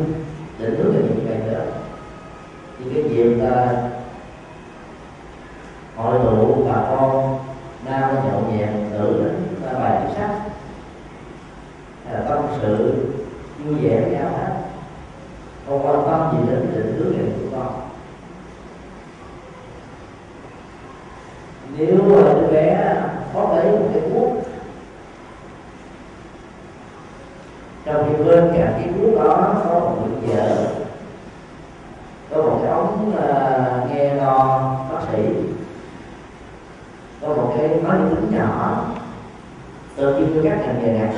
[0.60, 1.66] định hướng về những ngày nữa
[2.80, 3.74] thì cái việc ta
[5.96, 7.40] hội tụ bà con
[7.86, 9.32] nam nhậu nhẹt nữ
[9.66, 10.36] ta à, bài chính sách
[12.06, 13.06] hay là tâm sự
[13.66, 14.54] vui vẻ với nhau hết.
[15.68, 17.92] Không quan tâm gì đến định hướng về của con
[21.78, 22.96] nếu đứa bé
[23.34, 24.32] có lấy một cái cuốc
[27.86, 30.66] trong khi bên cạnh cái cuốc đó có một người vợ
[32.32, 35.24] có một cái ống uh, nghe lo bác sĩ
[37.22, 38.86] có một cái nói tiếng nhỏ.
[39.96, 41.16] Tôi nhiên cho các thành nghề này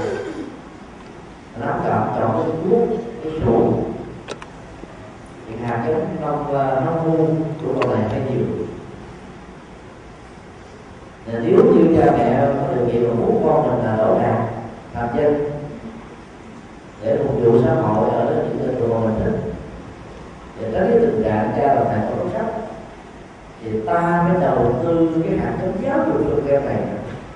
[1.60, 2.90] nó chọn chọn cái cuốc
[3.24, 3.74] cái trụ
[5.48, 7.26] thì hàng cái nông ờ, nông ngu
[7.64, 8.46] của con này phải nhiều.
[11.28, 14.40] Nếu như cha mẹ có điều kiện mà muốn con mình là đỗ đạt
[14.96, 15.52] làm dân
[17.04, 19.40] để phục vụ xã hội ở những lĩnh vực mà mình thích.
[20.62, 22.46] Để tránh cái tình trạng cha là thầy có sách
[23.64, 24.23] thì ta
[24.84, 26.78] tư, cái hạt giống giáo dục cho em này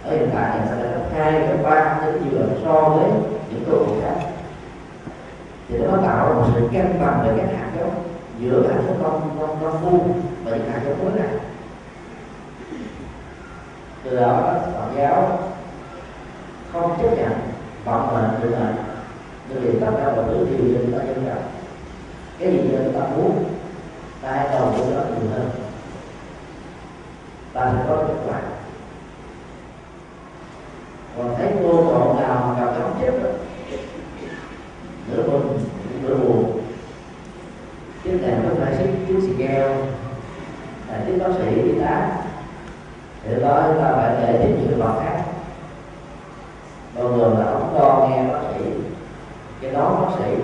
[0.03, 3.11] ở hiện tại này sẽ là hai cấp ba đến nhiều lần so với
[3.49, 4.27] những cơ hội khác.
[5.69, 8.03] Thì nó tạo một sự cân bằng về các hạt giống
[8.39, 10.05] giữa hạt giống công công công phu
[10.43, 11.33] và những hạt giống mới này
[14.03, 15.39] từ đó, Phật giáo
[16.73, 17.31] không chấp nhận
[17.85, 18.75] vận mệnh tự mệnh
[19.49, 21.43] nhưng vì tất cả mọi thứ đều do chúng ta dân trọng
[22.39, 23.43] cái gì do chúng ta muốn,
[24.21, 25.66] ta hãy đầu tư nó nhiều hơn
[27.57, 28.41] ta sẽ có kết quả.
[31.17, 33.33] Còn thấy cô còn nào mà gặp chóng chết rồi
[35.11, 35.59] nửa mừng
[36.01, 36.61] nửa buồn
[38.03, 39.69] chứ này nó phải xích chiếc xì keo
[40.91, 42.09] là chiếc bác sĩ y tá
[43.23, 45.23] thì đó chúng ta phải để tiếp những vật khác
[46.95, 48.65] bao gồm là ống đo nghe bác sĩ
[49.61, 50.35] cái đó bác sĩ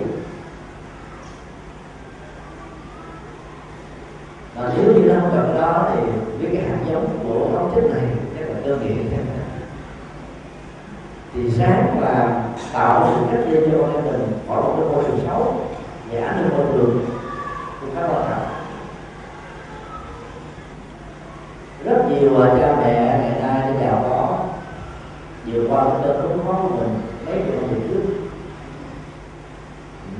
[4.56, 6.00] mà nếu như nó không cần cái đó thì
[6.38, 8.04] với cái hạt giống của ống chất này
[8.38, 9.24] rất là cơ nghiện
[11.34, 12.42] thì sáng và
[12.72, 15.56] tạo sự cách ly cho con mình khỏi một cái môi trường xấu
[16.12, 17.06] và ảnh hưởng môi trường
[17.80, 18.46] cũng khá quan trọng
[21.84, 24.38] rất nhiều cha mẹ ngày nay đã giàu có
[25.46, 28.02] vượt qua cái cơn khốn khó của mình mấy chục năm trước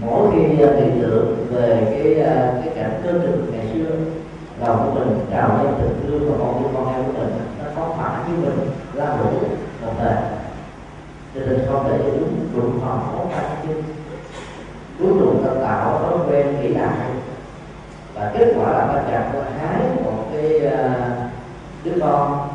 [0.00, 0.64] mỗi khi nghĩ
[1.02, 2.14] tưởng về cái
[2.64, 3.96] cái cảnh cơ trực ngày xưa
[4.60, 7.64] lòng của mình trào lên tình thương và con yêu con em của mình nó
[7.76, 9.30] có phải như mình la lũ
[9.82, 10.16] một thời
[11.34, 13.82] cho nên không để cho chúng đụng vào khó khăn chứ
[14.98, 16.96] cuối cùng ta tạo thói quen nghĩ lại
[18.14, 21.06] và kết quả là ta chàng có hái một cái à,
[21.84, 22.53] đứa con.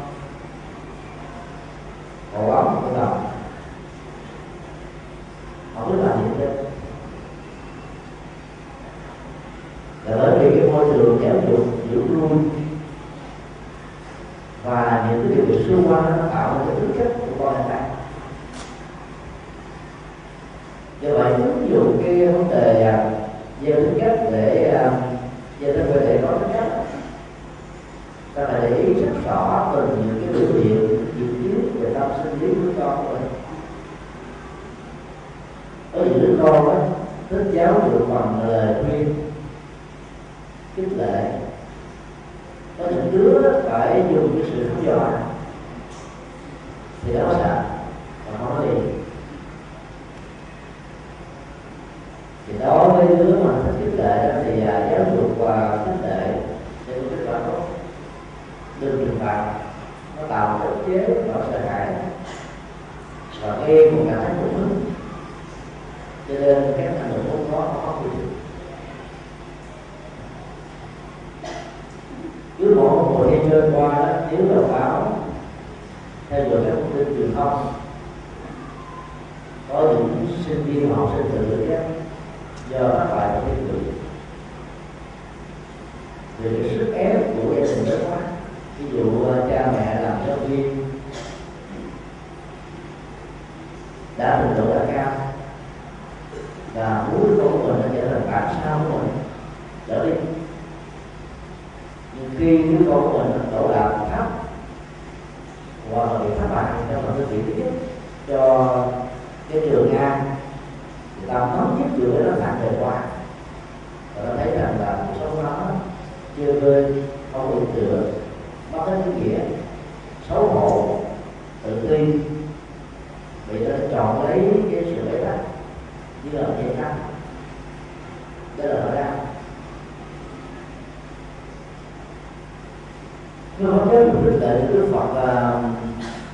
[133.60, 135.64] Nhưng không nhớ mục đức để đức phật uh,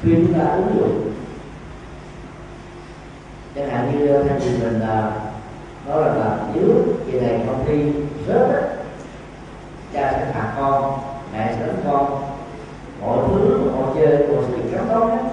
[0.02, 1.12] khuyên chúng ta ứng dụng
[3.56, 5.12] chẳng hạn như à, theo chị mình là
[5.88, 6.70] nói rằng là nếu
[7.06, 7.94] về này không đi
[8.28, 8.62] rớt á
[9.94, 11.00] cha sẽ phạt con
[11.34, 12.22] mẹ sẽ đánh con
[13.02, 15.30] mọi thứ mà con chơi con sẽ bị cắt tóc hết.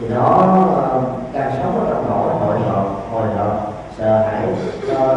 [0.00, 1.02] Thì à, nó
[1.32, 4.46] càng sống ở trong nỗi hồi hộp hồi hộp sợ hãi
[4.86, 5.14] lo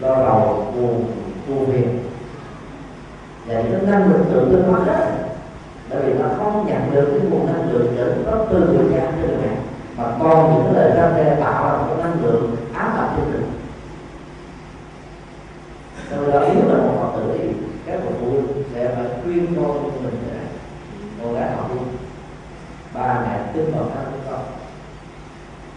[0.00, 1.04] lo đầu buồn
[1.48, 1.93] buồn phiền
[3.62, 5.24] về cái năng lực tự tin mất hết
[5.90, 9.06] bởi vì nó không nhận được cái nguồn năng lượng để nó từ người cha
[9.06, 9.56] cho người mẹ.
[9.96, 13.24] Mà còn những lời răng đe tạo ra một cái năng lượng ám ảnh cho
[13.24, 13.50] mình.
[16.10, 17.48] Sau đó yếu là một phật tử thì
[17.86, 20.46] các bậc phụ huynh sẽ phải khuyên con của mình thế này.
[21.22, 21.80] Con gái học đi.
[22.94, 24.40] Ba mẹ tin vào khả của con.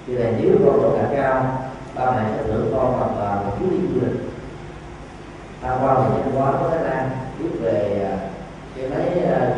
[0.05, 1.61] Vì là nếu con độ đạt cao,
[1.95, 4.19] ba mẹ sẽ thưởng con bằng là một chú đi du lịch.
[5.61, 7.09] Tham quan một văn hóa của thái lan
[7.39, 8.17] biết về à,
[8.75, 9.53] cái mấy à,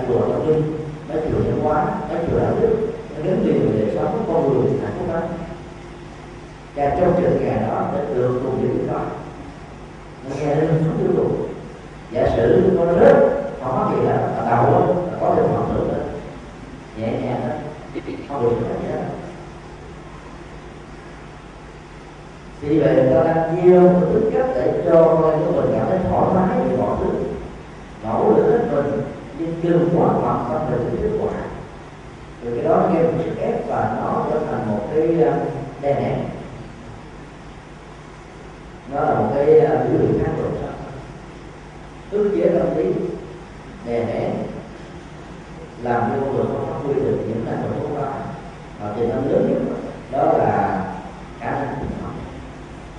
[0.49, 0.61] chùa
[1.07, 2.75] tâm chịu mấy hóa mấy chịu đạo đức
[3.15, 5.23] nó gắn liền về đời sống của con người hạnh phúc lắm.
[6.75, 9.01] Và trong trường ngày đó để được cùng với đó,
[10.23, 11.31] nó nghe lên không tiêu dục
[12.11, 13.15] giả sử nó rớt
[13.63, 16.03] không có gì hết là đầu đó là có được phần thưởng nữa
[16.97, 17.55] nhẹ nhàng đó.
[18.29, 18.99] Không được gì hết
[22.61, 25.99] thì vậy người ta đang nhiều một tính cách để cho con mình cảm thấy
[26.09, 27.09] thoải mái về mọi thứ.
[28.03, 29.01] Nỗ lực hết mình
[29.39, 31.33] nhưng chưa quá mặt trong được cái kết quả.
[32.43, 35.33] Rồi cái đó gây một sức ép và nó trở thành một cái ờ,
[35.81, 36.19] đè nén.
[38.93, 40.69] Nó là một cái ờ, biểu hiện khác của sao
[42.11, 42.93] ức chế tâm lý
[43.85, 44.31] đè nén
[45.83, 48.11] làm cho người không phát huy được những năng lực của ta
[48.81, 49.77] và tiềm năng lớn nhất
[50.11, 50.85] đó là
[51.39, 51.75] khả năng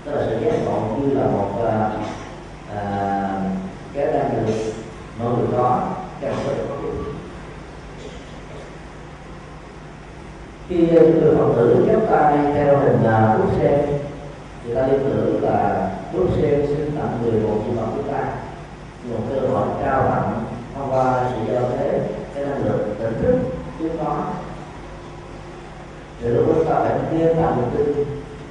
[0.05, 1.66] tức là sự giác ngộ như là một uh,
[2.72, 3.01] uh,
[5.38, 5.88] điều đó
[6.20, 6.64] càng có thể
[10.68, 13.80] khi người phật tử chắp tay theo hình là bút sen
[14.66, 18.24] người ta liên tưởng là bút sen xin tặng người một gì bằng chúng ta
[19.05, 22.01] một cơ hội trao tặng thông qua sự giao thế
[22.34, 23.38] cái năng lượng tỉnh thức
[23.78, 24.24] trước đó
[26.20, 26.47] thì lúc
[27.11, 28.05] kia ta phải tạo niềm tin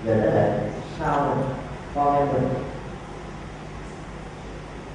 [0.04, 0.50] về thế hệ
[1.00, 1.46] sau mình
[1.96, 2.50] con em mình?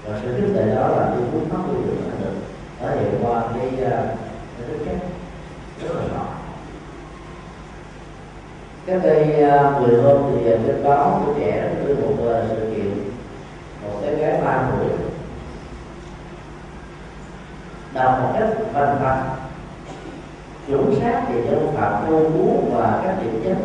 [0.04, 2.40] Và sự thức tuệ đó là tôi muốn phát huy được năng được.
[2.80, 4.06] Thể hiện qua cái ờ,
[4.58, 4.96] cái tính chất
[5.82, 6.24] rất là rõ
[8.86, 12.14] cách đây ờ, mười hôm thì ờ, trên báo của trẻ đưa một
[12.48, 13.10] sự kiện
[13.82, 14.90] một cái gái ba tuổi.
[17.94, 19.33] Đọc một cách văn văn
[20.68, 23.56] chuẩn xác về nhân phạm vô cú và các điểm chấm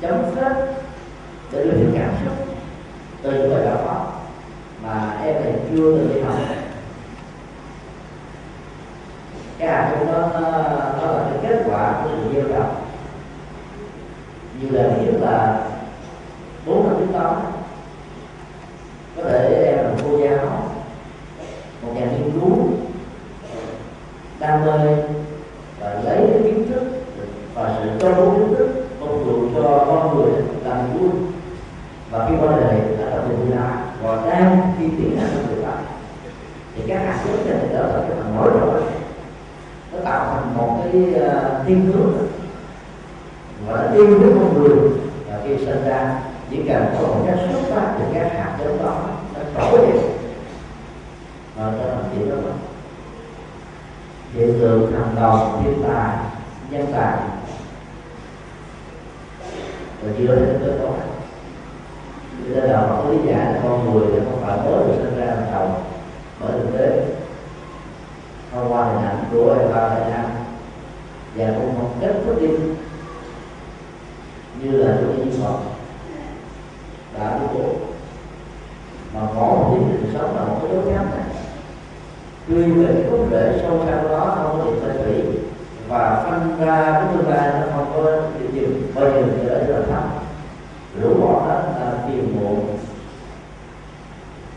[0.00, 0.52] chấm phết
[1.52, 2.56] để đưa những cảm xúc
[3.22, 4.04] từ những bài đạo pháp
[4.82, 6.34] mà em này chưa từng đi học.
[9.58, 12.74] Cái hạt trong đó nó, là cái kết quả của sự gieo trồng
[14.60, 15.60] nhiều lần biết là
[16.66, 17.36] bốn năm trước đó
[19.16, 20.70] có thể em là cô giáo
[21.82, 22.68] một nhà nghiên cứu
[24.40, 24.96] đam mê
[25.80, 26.82] và lấy cái kiến thức
[27.54, 30.32] và sự cho bố kiến thức phục vụ cho con người
[30.64, 31.10] làm vui
[32.10, 35.46] và khi qua đời đã trở thành như là và đang khi tiến hành trong
[35.46, 35.72] việc đó
[36.76, 38.82] thì các hạt giống này trở thành cái phần nổi trội
[39.92, 42.12] nó tạo thành một cái uh, thiên hướng.
[43.66, 44.78] Và nó yêu nước con người
[45.28, 46.20] và khi sinh ra
[46.50, 49.00] chỉ cần có một cái xuất phát từ các hạt giống đó
[49.34, 50.10] nó trỗi dậy
[51.56, 52.36] và nó làm chuyện đó?
[54.34, 56.16] Hiện tượng hàng đầu thiên tài
[56.70, 57.16] nhân tài.
[60.02, 60.90] Và chưa đến tới đó
[62.48, 65.18] cho nên là Phật lý giải là con người là không phải mới được sinh
[65.18, 65.68] ra làm đầu
[66.40, 67.04] bởi thực tế
[68.52, 70.23] thông qua hình ảnh của Eva Đại Nam
[71.36, 72.48] và cũng một cách thức đi.
[74.62, 75.58] Như là chủ nhân Phật
[77.18, 77.72] đã đi bộ
[79.14, 81.24] mà có một tiếng sự sống là một cái dấu chấm này.
[82.48, 85.22] Tuy về cái cốt rễ sâu xa đó không có thể phệ thủy
[85.88, 89.58] và phân ra cái tương lai nó không có điều gì bao giờ thì ở
[89.58, 90.04] rất là thấp
[91.00, 92.78] rũ bỏ đó là tiền muộn.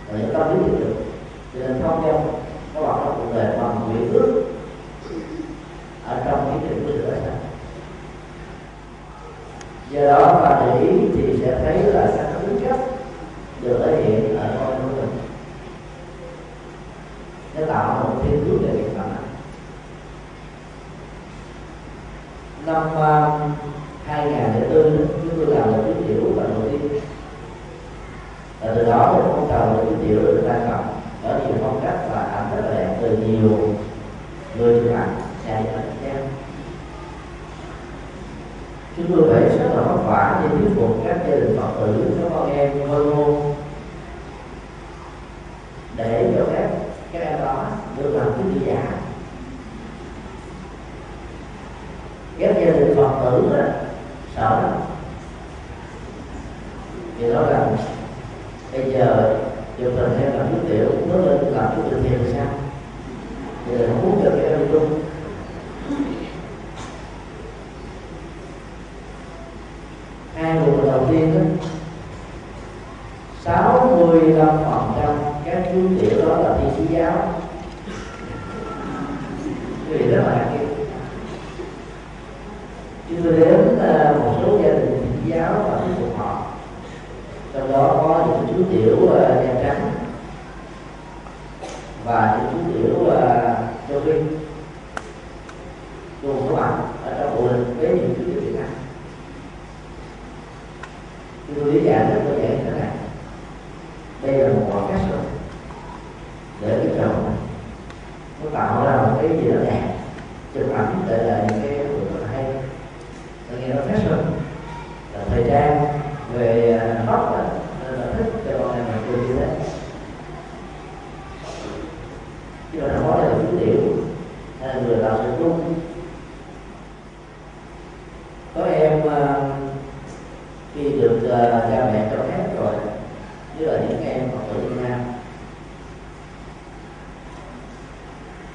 [0.07, 0.95] Và những tâm lý hiện được.
[1.53, 2.36] Cho nên không trong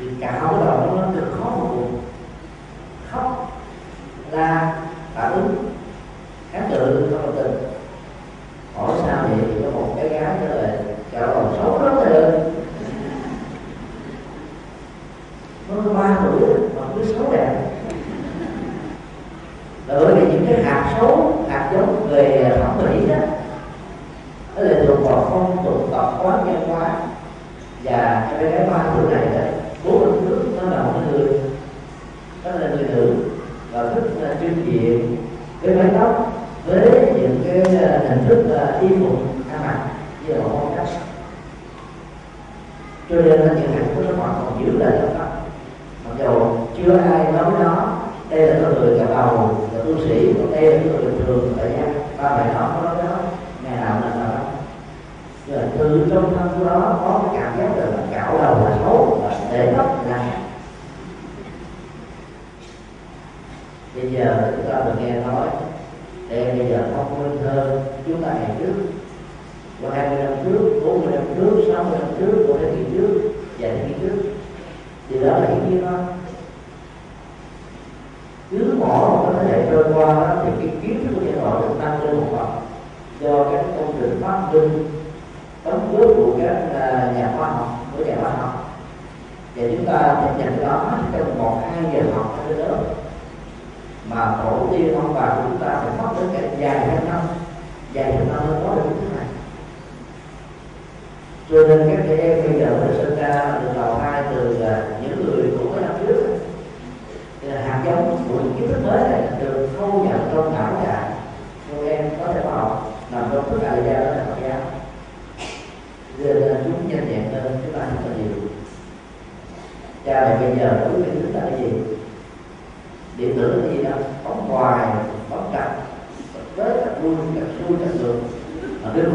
[0.03, 2.00] thì cả cái đầu nó cực khó vô cùng
[3.11, 3.53] khóc
[4.30, 4.76] la
[5.14, 5.74] phản ứng
[6.53, 7.09] kháng cự.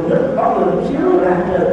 [0.09, 1.67] được có người chiếu ra trên.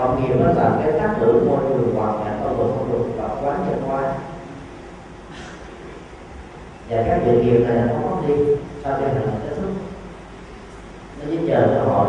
[0.00, 3.04] còn nhiều nó làm cái tác hưởng môi trường hoàn cảnh ở vực không được
[3.18, 4.14] tập quán trên qua
[6.90, 8.34] và các dự nghiệp này nó mất đi.
[8.84, 9.70] Sau đây là kết thúc.
[11.20, 12.06] Nó dính chờ cơ hội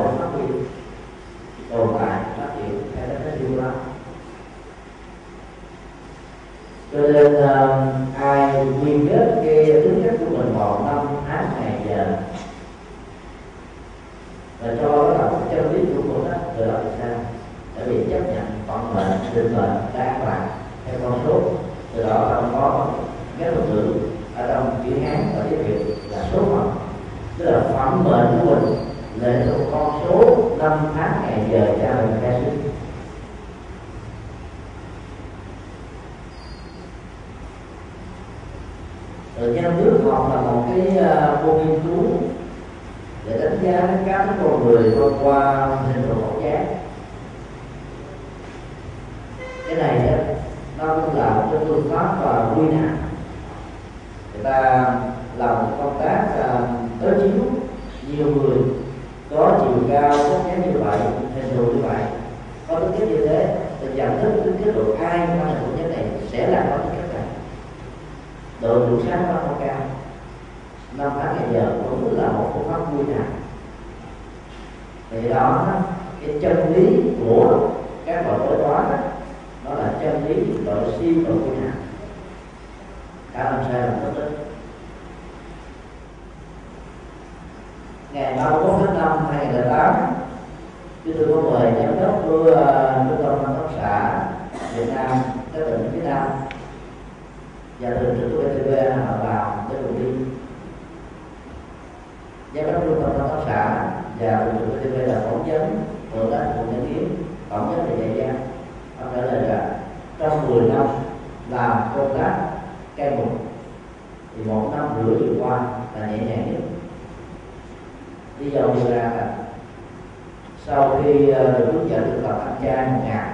[120.65, 123.29] sau khi được hướng dẫn được tập ăn chay một ngày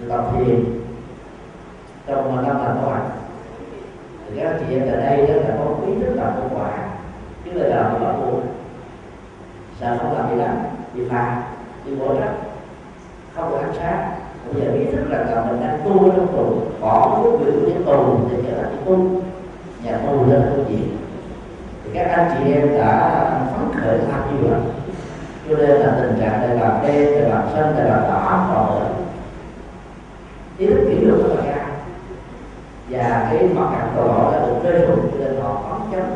[0.00, 0.64] được tập thiền
[2.06, 3.02] trong năm thành có mặt
[4.28, 6.78] thì các chị em tại đây đó là có ý thức làm có quả
[7.44, 8.42] chứ là làm bị bảo buộc
[9.80, 10.56] sao không làm gì lắm
[10.94, 11.42] bị phạt
[11.86, 12.34] bị bỏ trách
[13.34, 14.10] không được ăn sáng
[14.46, 17.66] bây giờ ý thức rằng là mình đang tu trong tù, bỏ cái việc của
[17.68, 18.98] những tù thì trở thành tu
[19.84, 20.84] nhà tu lên tu gì
[21.84, 23.20] thì các anh chị em đã
[23.52, 24.60] phấn khởi tham như vậy
[25.48, 28.88] cho nên là tình trạng này làm đen, này làm xanh, này làm đỏ rồi
[30.58, 31.68] ý thức kỹ lưỡng rất là cao
[32.90, 36.10] và cái mặt cảm của họ đã được rơi rụng cho nên họ phấn chấn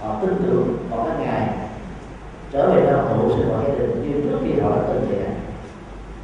[0.00, 1.48] họ tin tưởng vào cái ngày
[2.52, 4.02] trở về trong tụ sự hội gia đình.
[4.02, 5.18] Như trước khi họ đã từng vậy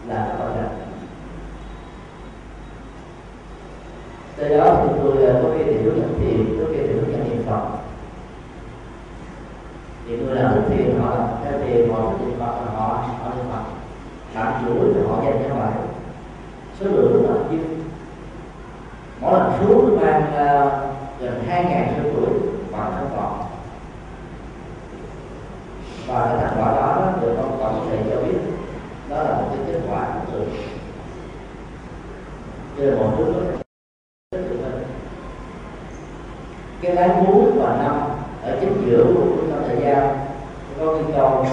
[0.09, 0.68] là có bạn
[4.36, 7.30] từ đó thì tôi ờ, có cái thì nhận dẫn thiền, có cái thì nhận
[7.30, 7.79] niệm phật
[10.11, 13.42] thì người là thức thiền họ theo tiền họ thức tiền phật họ họ được
[13.50, 13.62] phật
[14.34, 15.72] làm chuỗi thì họ dành cho vậy
[16.80, 17.61] số lượng rất là nhiều.
[19.20, 20.80] Mỗi lần xuống mang uh, ờ,
[21.20, 22.28] gần hai ngàn số tuổi
[22.72, 23.46] bằng không còn
[26.07, 28.38] và cái thành quả đó được ông tổng thể cho biết
[29.08, 30.45] đó là một cái kết quả của sự
[32.78, 33.34] cho nên một thứ
[36.82, 38.09] cái lái bốn và năm
[38.45, 40.18] ở chính giữa của trung tâm thời gian
[40.80, 41.46] có cái câu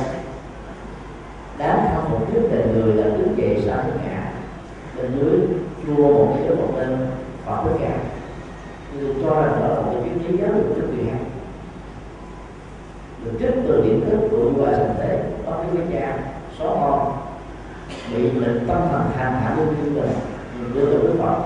[1.57, 4.31] đáng khâm một nhất đời người là đứng dậy sau tất cả
[4.97, 5.39] bên dưới
[5.85, 7.07] chua một cái một tên
[7.45, 7.97] và tất cả
[9.01, 11.19] tôi cho rằng đó là một cái kiến trí giáo dục rất kỳ hay.
[13.23, 16.17] Được trích từ điểm thức của và thành tế, có cái quý cha
[16.59, 17.17] xóa con,
[18.13, 20.11] bị lệnh tâm thần hành hạ luôn như mình
[20.59, 21.37] mình đưa cho đức phật.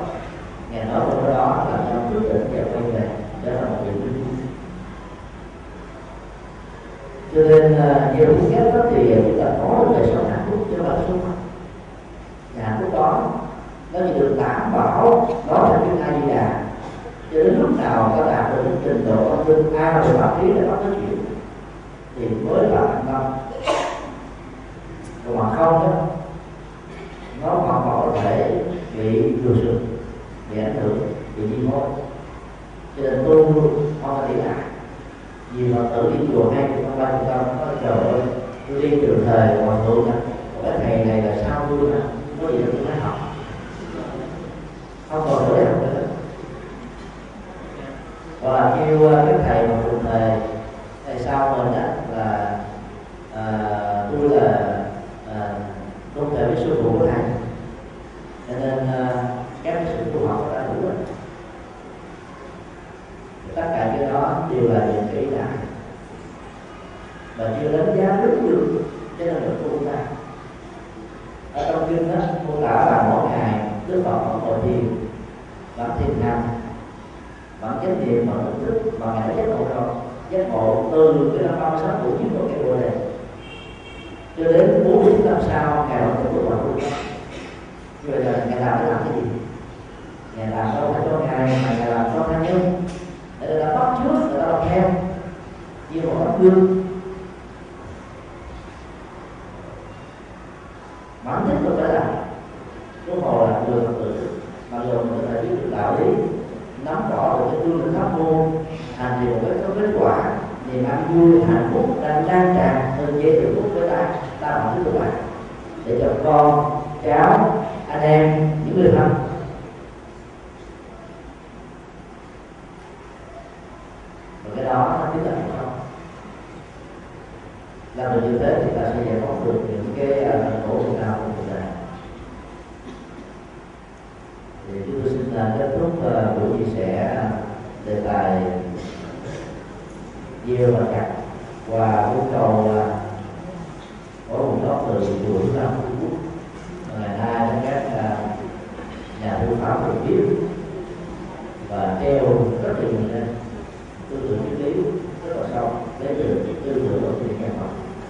[0.71, 3.09] Ngày nói vào đó là cho quyết định và quay về,
[3.45, 4.10] đó là một điểm
[7.35, 10.47] cho nên à, nhiều thứ khác đó thì chúng ta có được đời sống hạnh
[10.49, 11.19] phúc cho bản thân
[12.55, 13.31] và hạnh phúc đó
[13.93, 16.63] nó chỉ được đảm bảo đó là cái ai di đà
[17.31, 20.53] cho đến lúc nào ta đạt được trình độ tâm linh a về pháp lý
[20.53, 21.19] là bắt nói chuyện,
[22.15, 23.33] thì mới là thành công.
[25.25, 26.07] Còn mà không đó,
[27.41, 28.63] nó còn có thể
[28.97, 29.81] bị lừa sụp
[30.51, 30.99] bị ảnh hưởng,
[31.37, 31.81] bị di mối
[32.97, 33.53] cho nên tu
[34.01, 34.63] không phải đi lại
[35.53, 38.21] vì phật tự đi chùa hai chục ba chục năm có trời
[38.75, 40.20] ơi trường từ thời hòa thượng nè